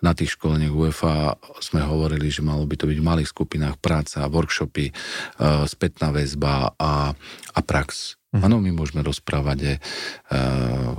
[0.00, 4.32] na tých školeniach UEFA sme hovorili, že malo by to byť v malých skupinách práca,
[4.32, 7.12] workshopy, uh, spätná väzba a,
[7.52, 8.19] a prax.
[8.30, 8.42] Mhm.
[8.46, 9.82] Áno, my môžeme rozprávať
[10.30, 10.94] uh,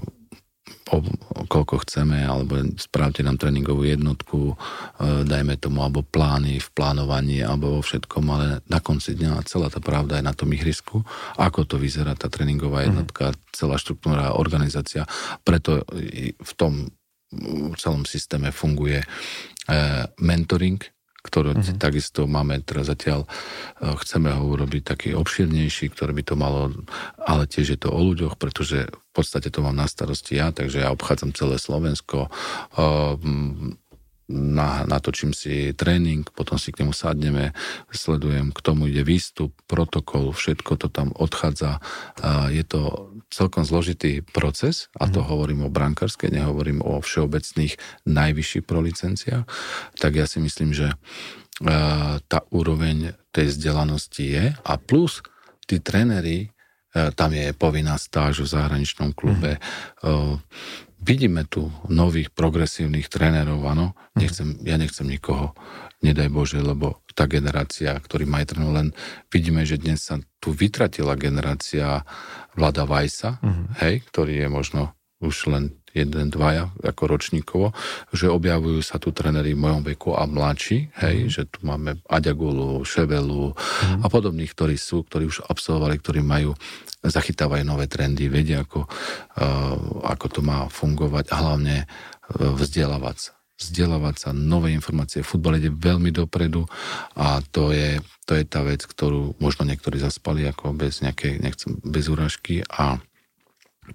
[0.91, 0.97] o,
[1.31, 7.39] o koľko chceme, alebo spravte nám tréningovú jednotku, uh, dajme tomu, alebo plány v plánovaní,
[7.39, 11.07] alebo vo všetkom, ale na konci dňa celá tá pravda je na tom ihrisku,
[11.39, 12.87] ako to vyzerá tá tréningová mhm.
[12.91, 13.55] jednotka, mm.
[13.55, 15.07] celá štruktúra, organizácia.
[15.47, 15.87] Preto
[16.35, 16.91] v tom
[17.31, 18.99] v celom systéme funguje
[20.19, 20.83] mentoring,
[21.21, 21.77] ktoré uh-huh.
[21.77, 23.27] takisto máme teraz zatiaľ, e,
[24.01, 26.73] chceme ho urobiť taký obširnejší, ktorý by to malo,
[27.21, 30.81] ale tiež je to o ľuďoch, pretože v podstate to mám na starosti ja, takže
[30.81, 32.29] ja obchádzam celé Slovensko, e,
[34.31, 37.51] na, natočím si tréning, potom si k nemu sadneme,
[37.91, 41.83] sledujem, k tomu ide výstup, protokol, všetko to tam odchádza.
[42.49, 45.27] Je to celkom zložitý proces, a to mm.
[45.27, 47.75] hovorím o brankárskej, nehovorím o všeobecných
[48.07, 49.45] najvyšších prolicenciách,
[49.99, 50.95] tak ja si myslím, že
[52.25, 55.21] tá úroveň tej vzdelanosti je a plus
[55.69, 56.49] tí tréneri,
[56.91, 63.97] tam je povinná stáž v zahraničnom klube, mm vidíme tu nových progresívnych trénerov, áno.
[64.13, 65.57] Nechcem, ja nechcem nikoho,
[66.05, 68.93] nedaj Bože, lebo tá generácia, ktorý má trénu, len
[69.33, 72.05] vidíme, že dnes sa tu vytratila generácia
[72.53, 73.65] Vlada Vajsa, uh-huh.
[73.83, 74.81] hej, ktorý je možno
[75.21, 77.67] už len jeden, dvaja, ako ročníkovo,
[78.15, 81.29] že objavujú sa tu tréneri v mojom veku a mladší, hej, mm.
[81.29, 84.01] že tu máme Aďagulu, Ševelu mm.
[84.03, 86.55] a podobných, ktorí sú, ktorí už absolvovali, ktorí majú
[87.01, 93.31] zachytávajú nové trendy, vedia, ako, uh, ako to má fungovať a hlavne uh, vzdelávať sa
[93.61, 95.21] vzdelávať sa, nové informácie.
[95.21, 96.65] Futbal ide veľmi dopredu
[97.13, 101.77] a to je, to je tá vec, ktorú možno niektorí zaspali ako bez nejakej, nechcem,
[101.85, 102.97] bez úražky a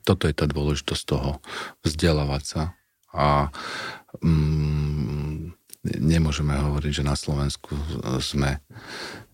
[0.02, 1.38] toto je tá dôležitosť toho
[1.86, 2.62] vzdelávať sa
[3.16, 3.48] a
[4.20, 5.54] mm,
[5.86, 7.72] nemôžeme hovoriť, že na Slovensku
[8.18, 8.58] sme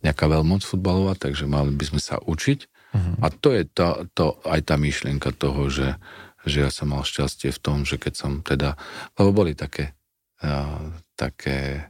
[0.05, 3.17] nejaká veľmoc futbalová, takže mali by sme sa učiť Uh-huh.
[3.25, 5.97] A to je tá, to, aj tá myšlienka toho, že,
[6.45, 8.77] že ja som mal šťastie v tom, že keď som teda,
[9.17, 9.97] lebo boli také,
[10.45, 11.89] uh, také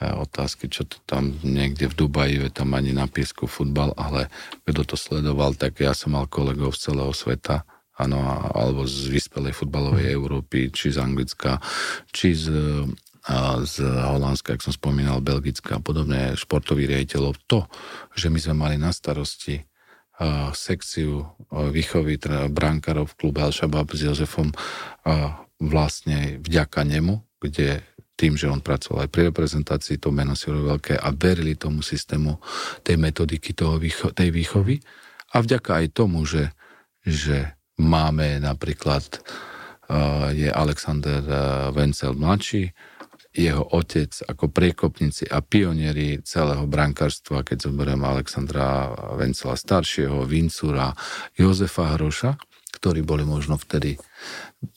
[0.00, 4.32] otázky, čo to tam niekde v Dubaji, je tam ani na piesku futbal, ale
[4.64, 7.68] kto to sledoval, tak ja som mal kolegov z celého sveta,
[8.00, 8.16] áno,
[8.56, 10.16] alebo z vyspelej futbalovej uh-huh.
[10.16, 11.60] Európy, či z Anglicka,
[12.10, 12.48] či z
[13.28, 17.36] a z Holandska, ak som spomínal, Belgická a podobne, športových riaditeľov.
[17.52, 17.68] To,
[18.16, 19.60] že my sme mali na starosti
[20.56, 24.56] sekciu výchovy teda brankárov v klube Al-Shabaab s Jozefom
[25.60, 27.84] vlastne vďaka nemu, kde
[28.20, 32.36] tým, že on pracoval aj pri reprezentácii, to meno si veľké a verili tomu systému
[32.84, 34.76] tej metodiky toho výcho- tej výchovy.
[35.32, 36.52] A vďaka aj tomu, že,
[37.00, 39.24] že máme napríklad
[39.88, 41.24] uh, je Alexander
[41.72, 42.76] Vencel mladší,
[43.30, 50.90] jeho otec ako priekopníci a pionieri celého brankárstva, keď zoberiem Alexandra Vencela staršieho, Vincura,
[51.38, 52.34] Jozefa Hroša,
[52.80, 54.00] ktorí boli možno vtedy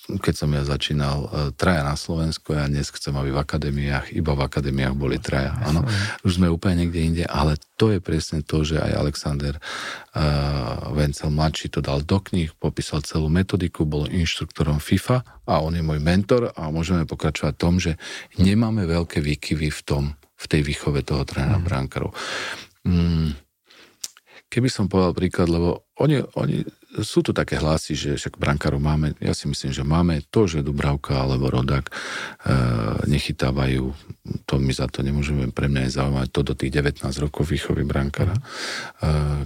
[0.07, 1.27] keď som ja začínal, e,
[1.59, 5.59] traja na Slovensku a dnes chcem, aby v akadémiách, iba v akadémiách boli traja.
[5.59, 5.83] Áno,
[6.23, 11.27] už sme úplne niekde inde, ale to je presne to, že aj Alexander uh, Vencel
[11.35, 15.99] mladší to dal do knih, popísal celú metodiku, bol inštruktorom FIFA a on je môj
[15.99, 17.99] mentor a môžeme pokračovať v tom, že
[18.39, 20.03] nemáme veľké výkyvy v tom,
[20.39, 21.65] v tej výchove toho trénera mm.
[21.67, 22.15] bránkarov.
[22.87, 23.35] Mm,
[24.47, 26.63] keby som povedal príklad, lebo oni, oni
[27.01, 30.61] sú tu také hlasy, že však brankárov máme, ja si myslím, že máme to, že
[30.61, 31.93] Dubravka alebo Rodak e,
[33.09, 33.89] nechytávajú,
[34.45, 37.87] to my za to nemôžeme, pre mňa je zaujímať to do tých 19 rokov výchovy
[37.87, 38.35] brankára.
[38.35, 38.41] E,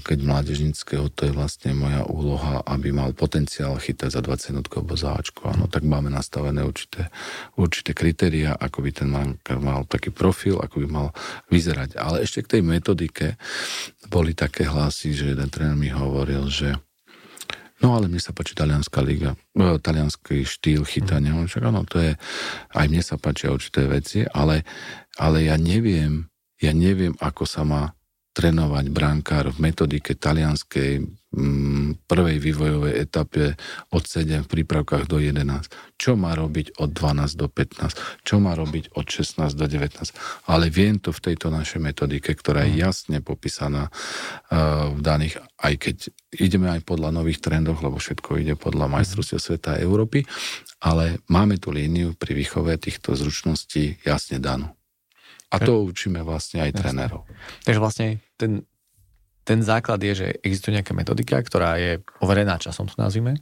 [0.01, 4.95] keď mládežnického, to je vlastne moja úloha, aby mal potenciál chytať za 20 jednotkov alebo
[4.99, 7.07] za Ačko, áno, tak máme nastavené určité,
[7.55, 11.07] určité kritéria, ako by ten brankár mal taký profil, ako by mal
[11.53, 11.99] vyzerať.
[11.99, 13.39] Ale ešte k tej metodike
[14.07, 16.79] boli také hlasy, že jeden tréner mi hovoril, že
[17.77, 21.33] No ale mne sa páči talianská liga, e, talianský štýl chytania.
[21.33, 21.45] Mm.
[21.45, 22.17] Však áno, to je,
[22.73, 24.65] aj mne sa páčia určité veci, ale,
[25.17, 26.25] ale ja neviem,
[26.57, 27.96] ja neviem, ako sa má
[28.37, 31.01] trénovať brankár v metodike talianskej
[31.33, 33.57] mm, prvej vývojovej etape
[33.89, 35.41] od 7 v prípravkách do 11.
[35.97, 37.97] Čo má robiť od 12 do 15?
[38.21, 40.13] Čo má robiť od 16 do 19?
[40.53, 42.81] Ale viem to v tejto našej metodike, ktorá je mhm.
[42.85, 45.95] jasne popísaná uh, v daných, aj keď
[46.37, 48.93] ideme aj podľa nových trendov, lebo všetko ide podľa mhm.
[49.01, 50.29] majstrovstiev sveta a Európy,
[50.85, 54.76] ale máme tú líniu pri výchove týchto zručností jasne danú.
[55.47, 57.23] A to učíme vlastne aj trénerov.
[57.63, 58.67] Takže vlastne ten,
[59.47, 63.39] ten základ je, že existuje nejaká metodika, ktorá je overená časom, to nazvime,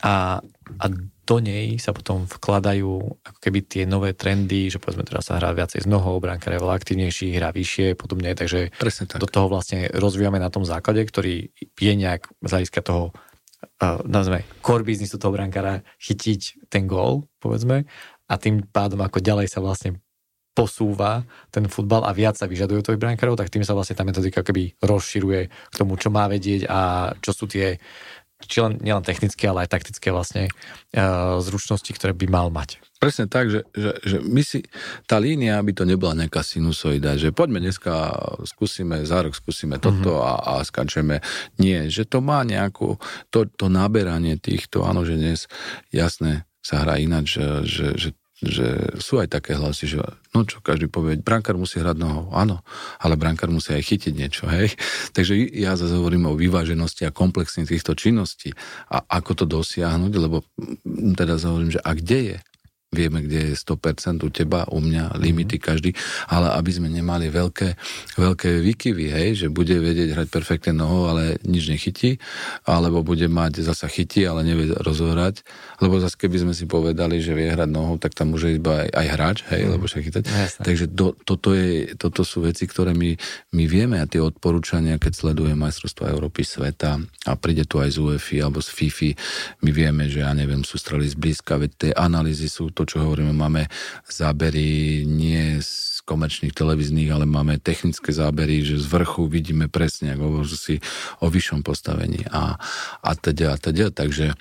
[0.00, 0.40] a,
[0.80, 0.84] a
[1.28, 5.52] do nej sa potom vkladajú ako keby tie nové trendy, že povedzme teraz sa hrá
[5.52, 9.20] viacej z nohou, brankár je veľa aktivnejší, hrá vyššie, podobne, takže tak.
[9.20, 14.42] do toho vlastne rozvíjame na tom základe, ktorý je nejak z hľadiska toho uh, nazveme
[14.64, 17.84] core biznisu toho brankára chytiť ten gól, povedzme,
[18.26, 20.00] a tým pádom ako ďalej sa vlastne
[20.50, 21.22] posúva
[21.54, 24.76] ten futbal a viac sa vyžaduje toho brankárov, tak tým sa vlastne tá metodika keby
[24.82, 27.78] rozširuje k tomu, čo má vedieť a čo sú tie
[28.40, 32.80] či len, nielen technické, ale aj taktické vlastne uh, zručnosti, ktoré by mal mať.
[32.96, 34.64] Presne tak, že, že, že my si,
[35.04, 38.12] tá línia by to nebola nejaká sinusoida, že poďme dneska,
[38.48, 40.28] skúsime, za rok skúsime toto mm-hmm.
[40.28, 41.20] a, a skančeme.
[41.60, 42.96] Nie, že to má nejakú,
[43.28, 45.44] to, to naberanie týchto, áno, že dnes
[45.92, 48.08] jasné sa hrá ináč, že, že, že
[48.40, 50.00] že sú aj také hlasy, že
[50.32, 52.64] no čo každý povie, brankár musí hrať nohou, áno,
[52.96, 54.72] ale brankár musí aj chytiť niečo, hej.
[55.16, 58.56] Takže ja zase hovorím o vyváženosti a komplexných týchto činností.
[58.88, 60.42] A ako to dosiahnuť, lebo
[61.14, 62.38] teda hovorím, že a kde je
[62.90, 65.68] vieme, kde je 100% u teba, u mňa, limity mm-hmm.
[65.70, 65.90] každý,
[66.26, 67.78] ale aby sme nemali veľké,
[68.18, 72.18] veľké výkyvy, hej, že bude vedieť hrať perfektne nohou, ale nič nechytí,
[72.66, 75.46] alebo bude mať zasa chytí, ale nevie rozohrať,
[75.78, 78.90] lebo zase keby sme si povedali, že vie hrať nohou, tak tam môže iba aj,
[78.90, 79.72] aj hráč, hej, mm-hmm.
[79.78, 80.24] lebo však chytať.
[80.26, 80.62] Jasne.
[80.66, 83.14] Takže do, toto, je, toto sú veci, ktoré my,
[83.54, 88.02] my vieme a tie odporúčania, keď sleduje majstrovstvo Európy sveta a príde tu aj z
[88.02, 89.10] UEFI alebo z FIFI,
[89.62, 93.36] my vieme, že ja neviem, sú strely zblízka, veď tie analýzy sú to, čo hovoríme,
[93.36, 93.68] máme
[94.08, 100.48] zábery nie z komerčných televíznych, ale máme technické zábery, že z vrchu vidíme presne, ako
[100.48, 100.80] si
[101.20, 102.56] o vyššom postavení a,
[103.04, 103.92] a teda a teda.
[103.92, 104.32] Takže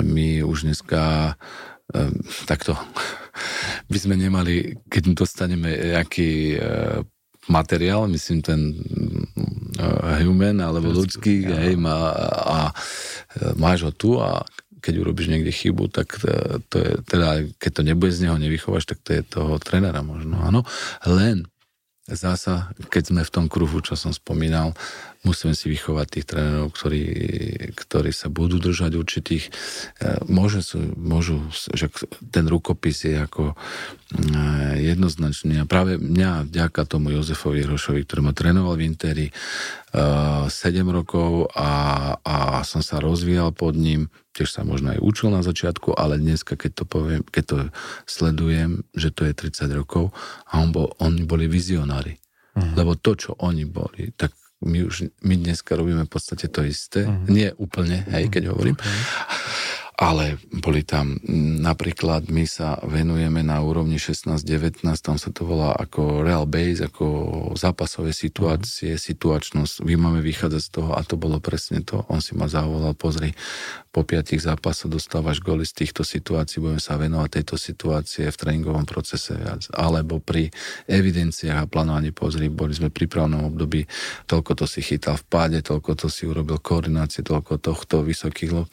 [0.00, 1.36] my už dneska
[1.92, 2.16] um,
[2.48, 2.72] takto
[3.92, 7.04] by sme nemali, keď dostaneme nejaký uh,
[7.52, 8.72] materiál, myslím ten
[9.76, 12.58] uh, human alebo ľudský, hej, má, a, a
[13.60, 14.40] máš ho tu a
[14.84, 18.84] keď urobíš niekde chybu, tak to, to je, teda keď to nebude z neho, nevychováš,
[18.84, 20.68] tak to je toho trénera možno, áno.
[21.08, 21.48] Len
[22.04, 24.76] zasa, keď sme v tom kruhu, čo som spomínal,
[25.24, 27.04] musíme si vychovať tých trénerov, ktorí,
[27.72, 29.50] ktorí sa budú držať určitých, e,
[30.28, 30.60] môže
[31.00, 31.40] môžu,
[31.72, 31.88] že
[32.28, 34.34] ten rukopis je ako e,
[34.84, 40.80] jednoznačný a práve mňa, vďaka tomu Jozefovi Hrošovi, ktorý ma trénoval v Interi 7 e,
[40.92, 41.72] rokov a,
[42.20, 46.58] a som sa rozvíjal pod ním, tiež sa možno aj učil na začiatku, ale dneska,
[46.58, 47.56] keď to poviem, keď to
[48.10, 50.10] sledujem, že to je 30 rokov
[50.50, 52.18] a on bol, oni boli vizionári.
[52.58, 52.74] Uh-huh.
[52.74, 54.34] Lebo to, čo oni boli, tak
[54.66, 57.06] my už, my dneska robíme v podstate to isté.
[57.06, 57.30] Uh-huh.
[57.30, 58.74] Nie úplne, hej, keď hovorím.
[58.74, 59.72] Okay.
[59.94, 61.22] Ale boli tam,
[61.62, 67.06] napríklad my sa venujeme na úrovni 16-19, tam sa to volá ako real base, ako
[67.54, 69.06] zápasové situácie, uh-huh.
[69.06, 69.86] situačnosť.
[69.86, 72.02] Vy máme vychádzať z toho a to bolo presne to.
[72.10, 73.38] On si ma zavolal, pozri,
[73.94, 78.82] po piatich zápasoch dostávaš goly z týchto situácií, budeme sa venovať tejto situácie v tréningovom
[78.82, 79.70] procese viac.
[79.70, 80.50] Alebo pri
[80.90, 83.86] evidenciách a plánovaní pozri, boli sme pri právnom období,
[84.26, 88.66] toľko to si chytal v páde, toľko to si urobil koordinácie, toľko tohto vysokých lob,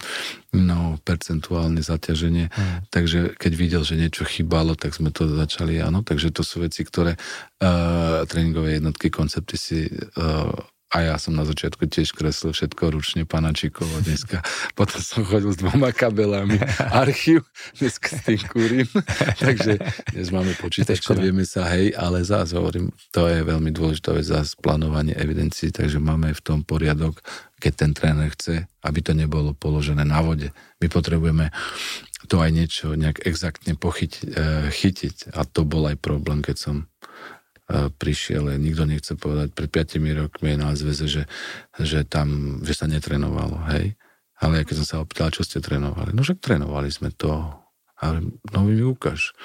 [0.57, 2.47] no, percentuálne zaťaženie.
[2.47, 2.88] Hmm.
[2.88, 6.00] Takže keď videl, že niečo chýbalo, tak sme to začali, áno.
[6.08, 10.56] Takže to sú veci, ktoré uh, tréningové jednotky, koncepty si uh,
[10.91, 14.43] a ja som na začiatku tiež kreslil všetko ručne panačikovo dneska.
[14.80, 16.60] Potom som chodil s dvoma kabelami.
[16.91, 17.47] Archív,
[17.80, 18.88] dneska s tým kúrim.
[19.43, 19.80] Takže
[20.12, 24.60] dnes máme počítač, vieme sa, hej, ale zás hovorím, to je veľmi dôležité vec, zás
[24.60, 27.23] plánovanie evidencií, takže máme v tom poriadok,
[27.63, 30.51] keď ten tréner chce, aby to nebolo položené na vode.
[30.84, 31.56] My potrebujeme
[32.27, 35.32] to aj niečo nejak exaktne pochytiť, eh, chytiť.
[35.39, 36.75] A to bol aj problém, keď som
[37.95, 41.23] prišiel, nikto nechce povedať, pred 5 rokmi na zväze, že,
[41.79, 43.96] že tam, že sa netrenovalo, hej.
[44.41, 47.60] Ale keď som sa opýtal, čo ste trénovali, no však trénovali sme to,
[48.02, 49.37] ale no mi ukáž.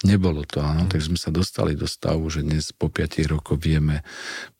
[0.00, 0.90] Nebolo to, áno, mm.
[0.96, 4.00] tak sme sa dostali do stavu, že dnes po 5 rokoch vieme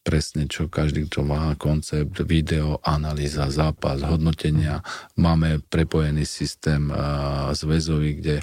[0.04, 4.84] presne, čo každý, kto má koncept, video, analýza, zápas, hodnotenia.
[5.16, 8.36] Máme prepojený systém uh, zväzový, kde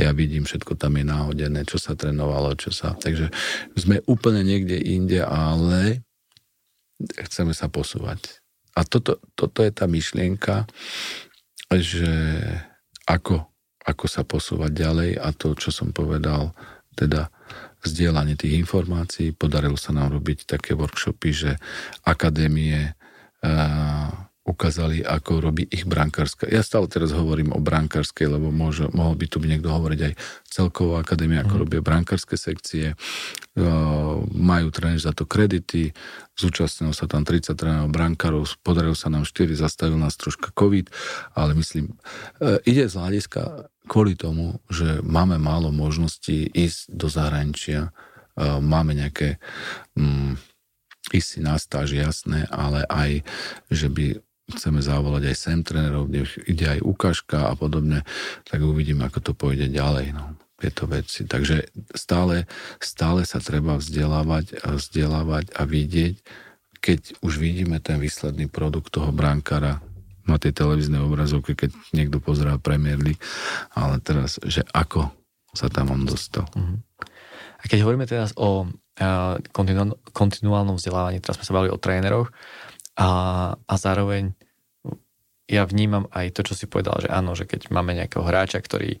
[0.00, 2.96] ja vidím, všetko tam je náhodené, čo sa trénovalo, čo sa...
[2.96, 3.28] Takže
[3.76, 6.04] sme úplne niekde inde, ale
[7.04, 8.40] chceme sa posúvať.
[8.78, 10.64] A toto, toto je tá myšlienka,
[11.68, 12.12] že
[13.04, 13.48] ako,
[13.88, 16.52] ako sa posúvať ďalej a to, čo som povedal,
[16.92, 17.32] teda
[17.80, 19.32] zdieľanie tých informácií.
[19.32, 21.50] Podarilo sa nám robiť také workshopy, že
[22.04, 22.92] akadémie
[23.40, 26.48] uh, ukázali, ako robí ich brankárska.
[26.48, 30.12] Ja stále teraz hovorím o brankárskej, lebo môže, mohol by tu niekto hovoriť aj
[30.48, 31.62] celková akadémia, ako mm.
[31.68, 32.96] robia brankárske sekcie.
[33.52, 35.92] Uh, majú tréner za to kredity,
[36.32, 40.88] zúčastnilo sa tam 30 trénerov brankárov, podarilo sa nám 4, zastavil nás troška COVID,
[41.36, 41.92] ale myslím,
[42.40, 48.96] uh, ide z hľadiska kvôli tomu, že máme málo možností ísť do zahraničia, uh, máme
[48.96, 49.36] nejaké
[49.92, 50.40] um,
[51.12, 53.24] ísť si na stáž, jasné, ale aj,
[53.72, 58.04] že by chceme zavolať aj sem trénerov, kde ide aj ukážka a podobne,
[58.48, 60.16] tak uvidíme, ako to pôjde ďalej.
[60.16, 61.22] No tieto veci.
[61.22, 62.50] Takže stále,
[62.82, 66.14] stále sa treba vzdelávať a vzdelávať a vidieť,
[66.82, 69.78] keď už vidíme ten výsledný produkt toho brankára
[70.26, 73.22] na tej televíznej obrazovke, keď niekto pozerá Premier League,
[73.72, 75.08] ale teraz, že ako
[75.54, 76.44] sa tam on dostal.
[76.52, 76.76] Uh-huh.
[77.58, 78.68] A keď hovoríme teraz o
[79.54, 82.28] kontinu- kontinuálnom vzdelávaní, teraz sme sa bavili o tréneroch,
[82.98, 83.08] a,
[83.54, 84.34] a zároveň
[85.48, 89.00] ja vnímam aj to, čo si povedal, že áno, že keď máme nejakého hráča, ktorý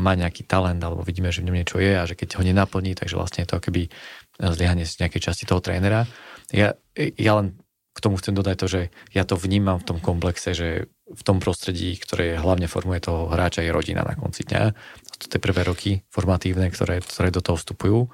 [0.00, 2.96] má nejaký talent, alebo vidíme, že v ňom niečo je a že keď ho nenaplní,
[2.96, 3.92] takže vlastne je to akoby
[4.40, 6.08] zlyhanie z nejakej časti toho trénera.
[6.48, 7.60] Ja, ja len
[7.92, 8.80] k tomu chcem dodať to, že
[9.12, 13.60] ja to vnímam v tom komplexe, že v tom prostredí, ktoré hlavne formuje toho hráča,
[13.60, 14.72] je rodina na konci dňa.
[15.18, 18.08] To tie prvé roky formatívne, ktoré, ktoré do toho vstupujú.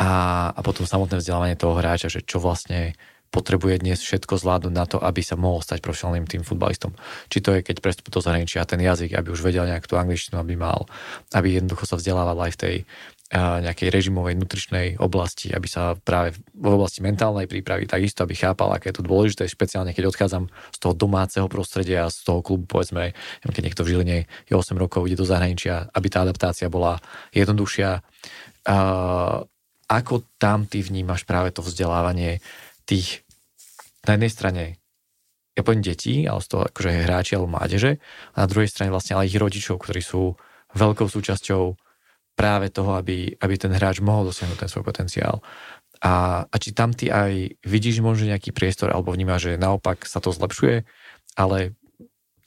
[0.00, 0.08] A,
[0.54, 2.94] a potom samotné vzdelávanie toho hráča, že čo vlastne
[3.30, 6.94] potrebuje dnes všetko zvládnuť na to, aby sa mohol stať profesionálnym tým futbalistom.
[7.30, 10.42] Či to je, keď prestupuje do zahraničia ten jazyk, aby už vedel nejak tú angličtinu,
[10.42, 10.90] aby mal,
[11.30, 12.76] aby jednoducho sa vzdelával aj v tej
[13.30, 18.74] a nejakej režimovej nutričnej oblasti, aby sa práve v oblasti mentálnej prípravy takisto, aby chápal,
[18.74, 23.14] aké je to dôležité, špeciálne keď odchádzam z toho domáceho prostredia, z toho klubu, povedzme,
[23.46, 24.18] keď niekto v Žiline
[24.50, 26.98] je 8 rokov, ide do zahraničia, aby tá adaptácia bola
[27.30, 28.02] jednoduchšia.
[28.66, 28.76] A
[29.86, 32.42] ako tam ty vnímaš práve to vzdelávanie
[32.86, 33.24] tých
[34.08, 34.62] na jednej strane
[35.58, 38.00] ja poviem detí, ale z toho akože hráči alebo mládeže
[38.32, 40.38] a na druhej strane vlastne ale ich rodičov, ktorí sú
[40.72, 41.76] veľkou súčasťou
[42.38, 45.44] práve toho, aby, aby ten hráč mohol dosiahnuť ten svoj potenciál.
[46.00, 50.22] A, a či tam ty aj vidíš možno nejaký priestor alebo vnímaš, že naopak sa
[50.24, 50.88] to zlepšuje,
[51.36, 51.76] ale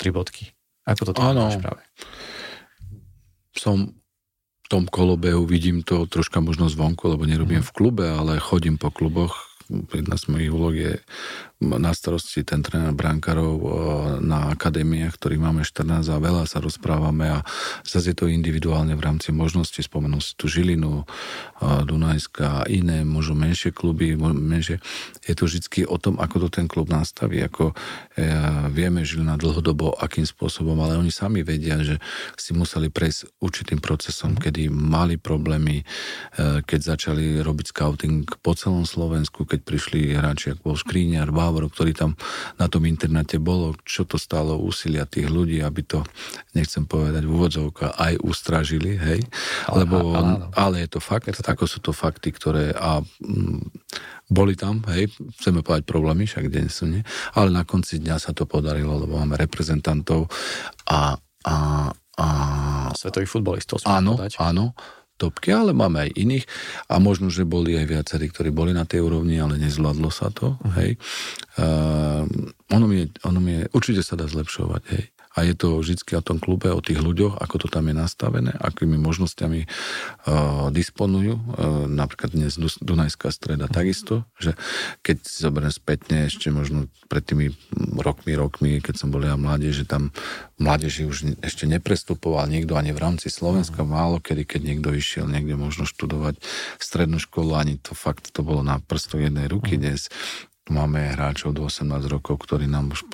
[0.02, 0.58] tri bodky.
[0.90, 1.54] Ako to Áno.
[1.62, 1.86] práve?
[3.54, 3.94] Som
[4.66, 7.68] v tom kolobehu, vidím to troška možno zvonku, lebo nerobím mm.
[7.70, 9.53] v klube, ale chodím po kluboch,
[9.94, 10.94] jedna z mojich úlog je
[11.64, 13.56] na starosti ten tréner brankárov
[14.20, 17.40] na akadémiách, ktorých máme 14 a veľa sa rozprávame a
[17.88, 21.08] zase je to individuálne v rámci možnosti, spomenú si tu Žilinu,
[21.64, 24.84] Dunajska a iné, možno menšie kluby, menšie.
[25.24, 27.72] Je to vždy o tom, ako to ten klub nastaví, ako
[28.20, 31.98] ja, e, vieme Žilina dlhodobo, akým spôsobom, ale oni sami vedia, že
[32.36, 35.86] si museli prejsť určitým procesom, kedy mali problémy,
[36.68, 41.96] keď začali robiť scouting po celom Slovensku, keď prišli hráči, ako bol Škríňar, Bávor, ktorý
[41.96, 42.20] tam
[42.60, 46.04] na tom internáte bolo, čo to stálo úsilia tých ľudí, aby to,
[46.54, 49.24] nechcem povedať v úvodzovka, aj ustražili, hej,
[49.72, 53.00] ale, Lebo, ale, ale je to fakt, je to ako sú to fakty, ktoré a
[53.00, 53.64] m, mm,
[54.28, 57.02] boli tam, hej, chceme povedať problémy, však deň sú nie,
[57.34, 60.28] ale na konci dňa sa to podarilo, lebo máme reprezentantov
[60.90, 61.56] a, a,
[62.20, 62.28] a
[62.96, 63.84] svetových futbalistov.
[63.88, 64.40] Áno, povedať.
[64.40, 64.76] áno
[65.18, 66.46] topky, ale máme aj iných
[66.90, 70.58] a možno, že boli aj viacerí, ktorí boli na tej úrovni, ale nezvládlo sa to,
[70.58, 70.74] uh-huh.
[70.82, 70.92] hej.
[71.58, 72.26] Uh,
[72.74, 75.04] ono, mi je, ono mi je, určite sa dá zlepšovať, hej
[75.34, 78.54] a je to vždy o tom klube, o tých ľuďoch, ako to tam je nastavené,
[78.54, 81.34] akými možnosťami uh, disponujú.
[81.34, 84.54] Uh, napríklad dnes Dunajská streda takisto, že
[85.02, 87.50] keď si zoberiem spätne ešte možno pred tými
[87.98, 90.14] rokmi, rokmi, keď som bol ja mladý, že tam
[90.62, 93.94] mládeži už ešte neprestupoval niekto ani v rámci Slovenska, uh-huh.
[93.94, 96.38] málo kedy, keď niekto išiel niekde možno študovať
[96.78, 99.76] strednú školu, ani to fakt, to bolo na prstoch jednej ruky.
[99.76, 99.84] Uh-huh.
[99.90, 100.14] Dnes
[100.70, 103.10] máme hráčov do 18 rokov, ktorí nám už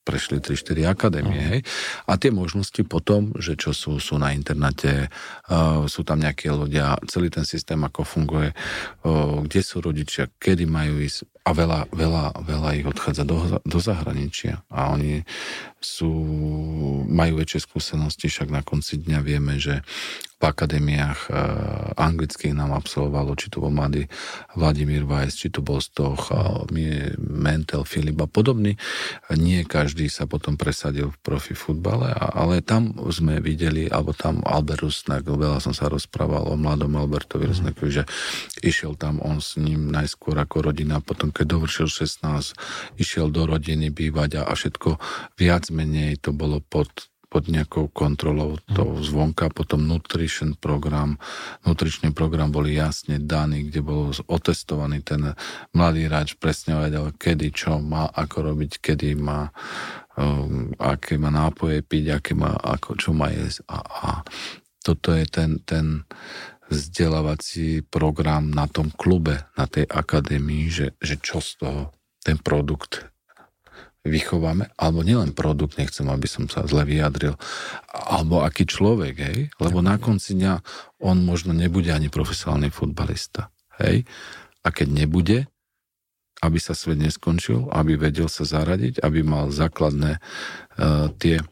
[0.00, 1.50] prešli 3-4 akadémie, uh-huh.
[1.56, 1.60] hej.
[2.08, 5.12] A tie možnosti potom, že čo sú, sú na internete,
[5.52, 10.64] uh, sú tam nejaké ľudia, celý ten systém, ako funguje, uh, kde sú rodičia, kedy
[10.64, 15.24] majú ísť a veľa, veľa, veľa ich odchádza do, do zahraničia a oni
[15.80, 16.12] sú,
[17.08, 19.80] majú väčšie skúsenosti, však na konci dňa vieme, že
[20.40, 21.36] v akadémiách uh,
[22.00, 24.08] anglických nám absolvovalo, či to bol mladý
[24.56, 26.64] Vladimír Vajs, či to bol Stoch, uh,
[27.20, 28.80] Mentel, Filip a podobný.
[29.36, 34.80] Nie každý sa potom presadil v profi futbale, ale tam sme videli, alebo tam Albert
[34.80, 37.50] Rusnak, veľa som sa rozprával o mladom Albertovi mm.
[37.52, 38.04] Rusnakovi, že
[38.64, 42.54] išiel tam on s ním najskôr ako rodina, potom keď dovršil 16,
[42.98, 44.98] išiel do rodiny bývať a, a všetko
[45.38, 51.14] viac menej to bolo pod pod nejakou kontrolou toho zvonka, potom nutrition program,
[51.62, 55.38] nutričný program boli jasne daný, kde bol otestovaný ten
[55.70, 59.54] mladý hráč, presne vedel, kedy čo má, ako robiť, kedy má
[60.18, 63.62] um, aké má nápoje piť, aké má, ako, čo má jesť.
[63.70, 64.08] A, a
[64.82, 66.02] toto je ten, ten
[66.70, 71.80] vzdelávací program na tom klube, na tej akadémii, že, že čo z toho
[72.22, 73.10] ten produkt
[74.00, 77.36] vychováme, alebo nielen produkt, nechcem, aby som sa zle vyjadril,
[77.92, 80.54] alebo aký človek, hej, lebo na konci dňa
[81.04, 84.08] on možno nebude ani profesionálny futbalista, hej,
[84.64, 85.38] a keď nebude,
[86.40, 91.44] aby sa svet neskončil, aby vedel sa zaradiť, aby mal základné uh, tie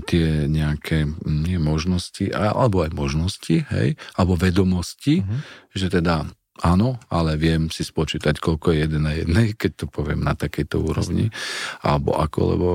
[0.00, 5.40] tie nejaké nie možnosti, alebo aj možnosti, hej, alebo vedomosti, uh-huh.
[5.74, 6.30] že teda
[6.60, 10.78] Áno, ale viem si spočítať, koľko je jeden na jednej, keď to poviem na takejto
[10.84, 11.32] úrovni,
[11.80, 12.68] alebo ako, lebo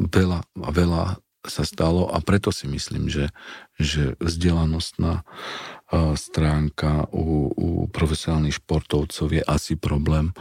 [0.00, 3.30] veľa, veľa sa stalo a preto si myslím, že,
[3.76, 5.24] že vzdelanostná
[6.18, 10.34] stránka u, u profesionálnych športovcov je asi problém.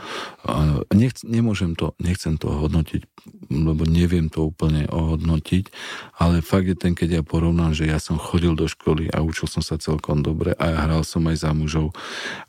[0.89, 3.05] Nech, nemôžem to, nechcem to hodnotiť,
[3.53, 5.69] lebo neviem to úplne ohodnotiť,
[6.17, 9.45] ale fakt je ten, keď ja porovnám, že ja som chodil do školy a učil
[9.45, 11.93] som sa celkom dobre a ja hral som aj za mužov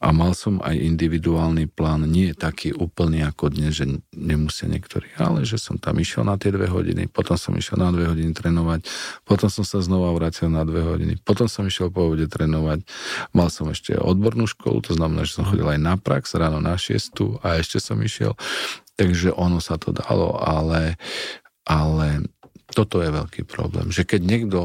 [0.00, 3.84] a mal som aj individuálny plán, nie taký úplne ako dnes, že
[4.16, 7.92] nemusia niektorí, ale že som tam išiel na tie dve hodiny, potom som išiel na
[7.92, 8.88] dve hodiny trénovať,
[9.28, 12.82] potom som sa znova vrátil na dve hodiny, potom som išiel po vode trénovať,
[13.32, 16.76] Mal som ešte odbornú školu, to znamená, že som chodil aj na prax, ráno na
[16.76, 18.34] šiestu a ešte som išiel.
[18.96, 20.96] Takže ono sa to dalo, ale,
[21.68, 22.24] ale
[22.72, 24.60] toto je veľký problém, že keď niekto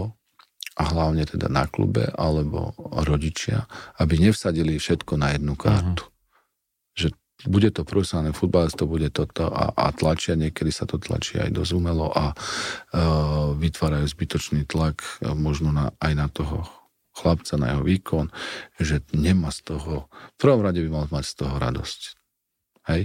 [0.80, 3.68] a hlavne teda na klube alebo rodičia,
[4.00, 6.08] aby nevsadili všetko na jednu kartu.
[6.08, 6.96] Uh-huh.
[6.96, 7.08] Že
[7.48, 11.72] bude to profesionálne futbalstvo, bude toto a, a tlačia, niekedy sa to tlačí aj dosť
[11.78, 16.68] umelo a uh, vytvárajú zbytočný tlak uh, možno na, aj na toho
[17.14, 18.26] chlapca, na jeho výkon,
[18.80, 22.02] že nemá z toho, v prvom rade by mal mať z toho radosť.
[22.90, 23.02] Hej?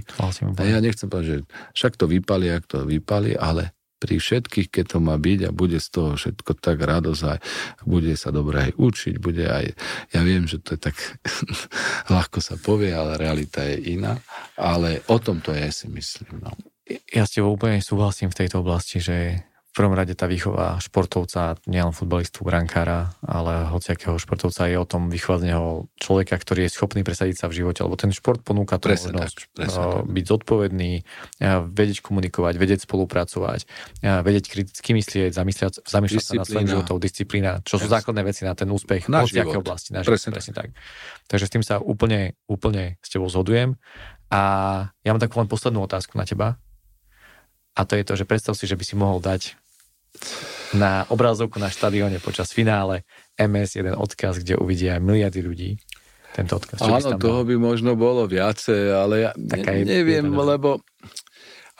[0.57, 1.37] A ja nechcem povedať, že
[1.77, 5.81] však to vypali, ak to vypali, ale pri všetkých, keď to má byť a bude
[5.81, 7.41] z toho všetko tak radosť a
[7.83, 9.65] bude sa dobre aj učiť, bude aj,
[10.13, 10.95] ja viem, že to je tak
[12.15, 14.21] ľahko sa povie, ale realita je iná,
[14.53, 16.45] ale o tom to je, si myslím.
[16.45, 16.53] No.
[17.11, 19.43] Ja s tebou úplne súhlasím v tejto oblasti, že
[19.77, 25.39] prvom rade tá výchova športovca, nielen futbalistu, brankára, ale hociakého športovca je o tom vychovať
[25.45, 28.89] z neho človeka, ktorý je schopný presadiť sa v živote, lebo ten šport ponúka tú
[28.89, 33.59] presne možnosť tak, presne uh, byť zodpovedný, uh, vedieť komunikovať, vedieť spolupracovať,
[34.01, 38.41] uh, vedieť kriticky myslieť, zamýšľať, zamýšľať sa nad svojím životom, disciplína, čo sú základné veci
[38.49, 39.93] na ten úspech v hociakej oblasti.
[39.93, 40.73] Na presne, presne tak.
[41.29, 43.77] Takže s tým sa úplne, úplne s tebou zhodujem.
[44.33, 44.41] A
[45.05, 46.59] ja mám takú len poslednú otázku na teba.
[47.77, 49.53] A to je to, že predstav si, že by si mohol dať
[50.75, 53.07] na obrazovku na štadióne počas finále
[53.37, 55.71] MS jeden odkaz, kde uvidia miliardy ľudí.
[56.35, 56.83] Tento odkaz.
[56.83, 60.81] Áno, toho by možno bolo viacej, ale ja ne, neviem, je lebo,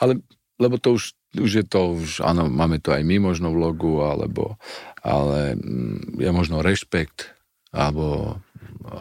[0.00, 0.18] ale,
[0.58, 4.02] lebo to už, už je to, už, áno, máme to aj my možno v logu,
[4.02, 4.58] alebo,
[5.04, 7.38] ale mm, je možno rešpekt,
[7.70, 8.38] alebo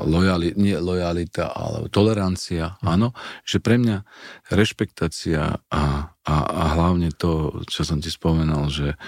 [0.06, 3.16] lojali, nie lojalita, ale tolerancia, áno,
[3.48, 4.04] že pre mňa
[4.52, 9.00] rešpektácia a, a, a hlavne to, čo som ti spomenul, že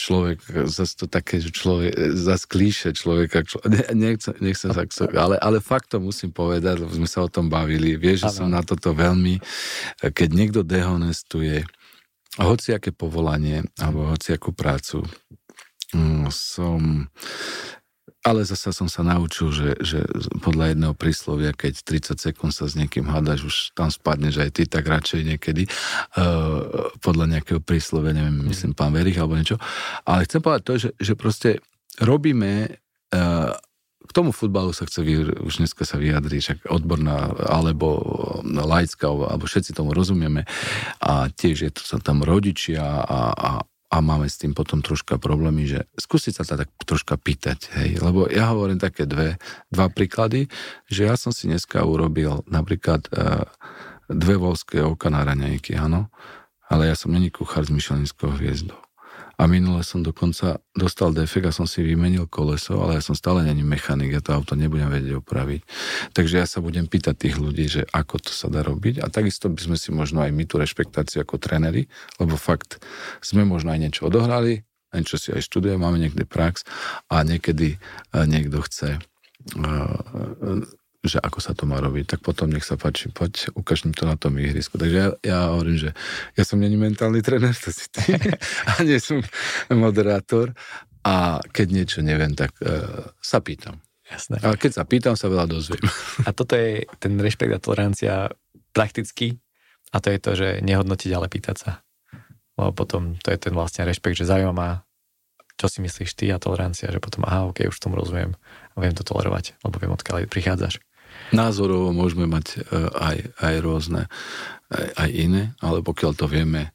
[0.00, 0.38] človek,
[0.70, 4.82] zase to také, že človek, zase klíše človeka, človek, ne, nechcem, nechcem sa,
[5.12, 8.48] ale, ale fakt to musím povedať, lebo sme sa o tom bavili, vieš, že som
[8.48, 9.36] na toto veľmi,
[10.00, 11.68] keď niekto dehonestuje
[12.40, 15.04] hociaké povolanie alebo hociakú prácu,
[15.92, 17.10] mm, som
[18.20, 20.04] ale zase som sa naučil, že, že
[20.44, 24.62] podľa jedného príslovia, keď 30 sekúnd sa s niekým hádaš, už tam spadneš aj ty,
[24.68, 25.64] tak radšej niekedy.
[26.20, 28.46] Uh, podľa nejakého príslovia, neviem, mm.
[28.52, 29.56] myslím pán Verich alebo niečo.
[30.04, 31.64] Ale chcem povedať to, že, že proste
[31.96, 32.76] robíme
[33.16, 33.56] uh,
[34.10, 35.06] k tomu futbalu sa chce,
[35.38, 38.02] už dneska sa vyjadriť, však odborná, alebo
[38.42, 40.50] laická, alebo všetci tomu rozumieme.
[40.98, 43.50] A tiež je to sa tam rodičia a, a,
[43.90, 48.30] a máme s tým potom troška problémy, že skúsiť sa tak troška pýtať, hej, lebo
[48.30, 50.46] ja hovorím také dve, dva príklady,
[50.86, 53.50] že ja som si dneska urobil napríklad uh,
[54.06, 56.06] dve volské oka na raňajky, áno,
[56.70, 58.78] ale ja som není kuchár s myšelinskou hviezdou.
[59.40, 63.40] A minule som dokonca dostal defekt a som si vymenil koleso, ale ja som stále
[63.40, 65.64] není mechanik, ja to auto nebudem vedieť opraviť.
[66.12, 69.00] Takže ja sa budem pýtať tých ľudí, že ako to sa dá robiť.
[69.00, 71.88] A takisto by sme si možno aj my tú rešpektáciu ako tréneri,
[72.20, 72.84] lebo fakt
[73.24, 74.60] sme možno aj niečo odohrali,
[74.92, 76.68] niečo si aj študujeme, máme niekde prax
[77.08, 80.68] a niekedy eh, niekto chce uh,
[81.00, 84.20] že ako sa to má robiť, tak potom nech sa páči, poď, ukáž to na
[84.20, 84.76] tom ihrisku.
[84.76, 85.90] Takže ja, ja hovorím, že
[86.36, 88.20] ja som není mentálny tréner, to si ty,
[88.70, 89.24] a nie som
[89.72, 90.52] moderátor
[91.00, 93.80] a keď niečo neviem, tak uh, sa pýtam.
[94.10, 94.42] Jasné.
[94.42, 95.86] Ale keď sa pýtam, sa veľa dozviem.
[96.26, 98.12] A toto je ten rešpekt a tolerancia
[98.74, 99.38] prakticky
[99.94, 101.72] a to je to, že nehodnotiť, ale pýtať sa.
[102.58, 104.82] Lebo potom to je ten vlastne rešpekt, že zaujíma ma,
[105.56, 108.34] čo si myslíš ty a tolerancia, že potom aha, ok, už tomu rozumiem
[108.74, 110.82] a viem to tolerovať, lebo viem, odkiaľ prichádzaš.
[111.30, 114.02] Názorovo môžeme mať e, aj, aj rôzne,
[114.72, 116.74] aj, aj iné, ale pokiaľ to vieme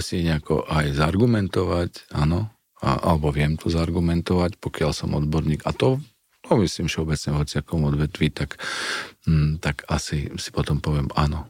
[0.00, 2.48] si nejako aj zargumentovať, áno,
[2.80, 5.68] a, alebo viem to zargumentovať, pokiaľ som odborník.
[5.68, 6.00] A to,
[6.42, 8.56] to myslím všeobecne v hociakom odvetví, tak,
[9.28, 11.46] hm, tak asi si potom poviem, áno,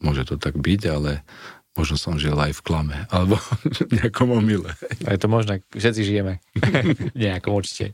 [0.00, 1.24] môže to tak byť, ale
[1.76, 3.36] možno som žil aj v klame, alebo
[3.88, 4.72] v nejakom omyle.
[5.04, 6.40] Je to možné, všetci žijeme
[7.14, 7.92] nejakom určite.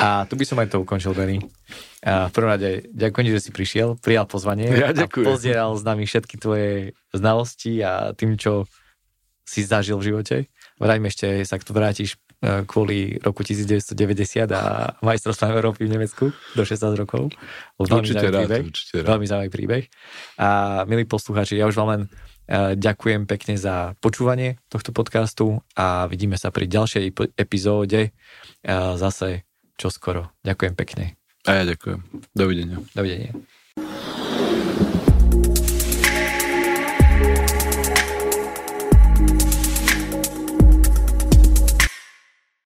[0.00, 1.40] A tu by som aj to ukončil, Benny.
[2.00, 5.24] A v prvom rade ďakujem, že si prišiel, prijal pozvanie ja, ďakujem.
[5.24, 8.64] a pozdieral s nami všetky tvoje znalosti a tým, čo
[9.44, 10.36] si zažil v živote.
[10.80, 16.62] Vráťme ešte, sa tu vrátiš e, kvôli roku 1990 a majstrovstvám Európy v Nemecku do
[16.64, 17.28] 16 rokov.
[17.76, 19.08] Veľmi určite rád, príbeh, určite rád.
[19.12, 19.84] Veľmi zaujímavý príbeh.
[20.40, 20.48] A
[20.88, 22.02] milí poslucháči, ja už vám len
[22.74, 28.10] ďakujem pekne za počúvanie tohto podcastu a vidíme sa pri ďalšej epizóde e,
[28.98, 29.46] zase
[29.78, 30.34] čoskoro.
[30.42, 31.14] Ďakujem pekne.
[31.46, 32.02] A ja ďakujem.
[32.34, 32.82] Dovidenia.
[32.92, 33.32] Dovidenia.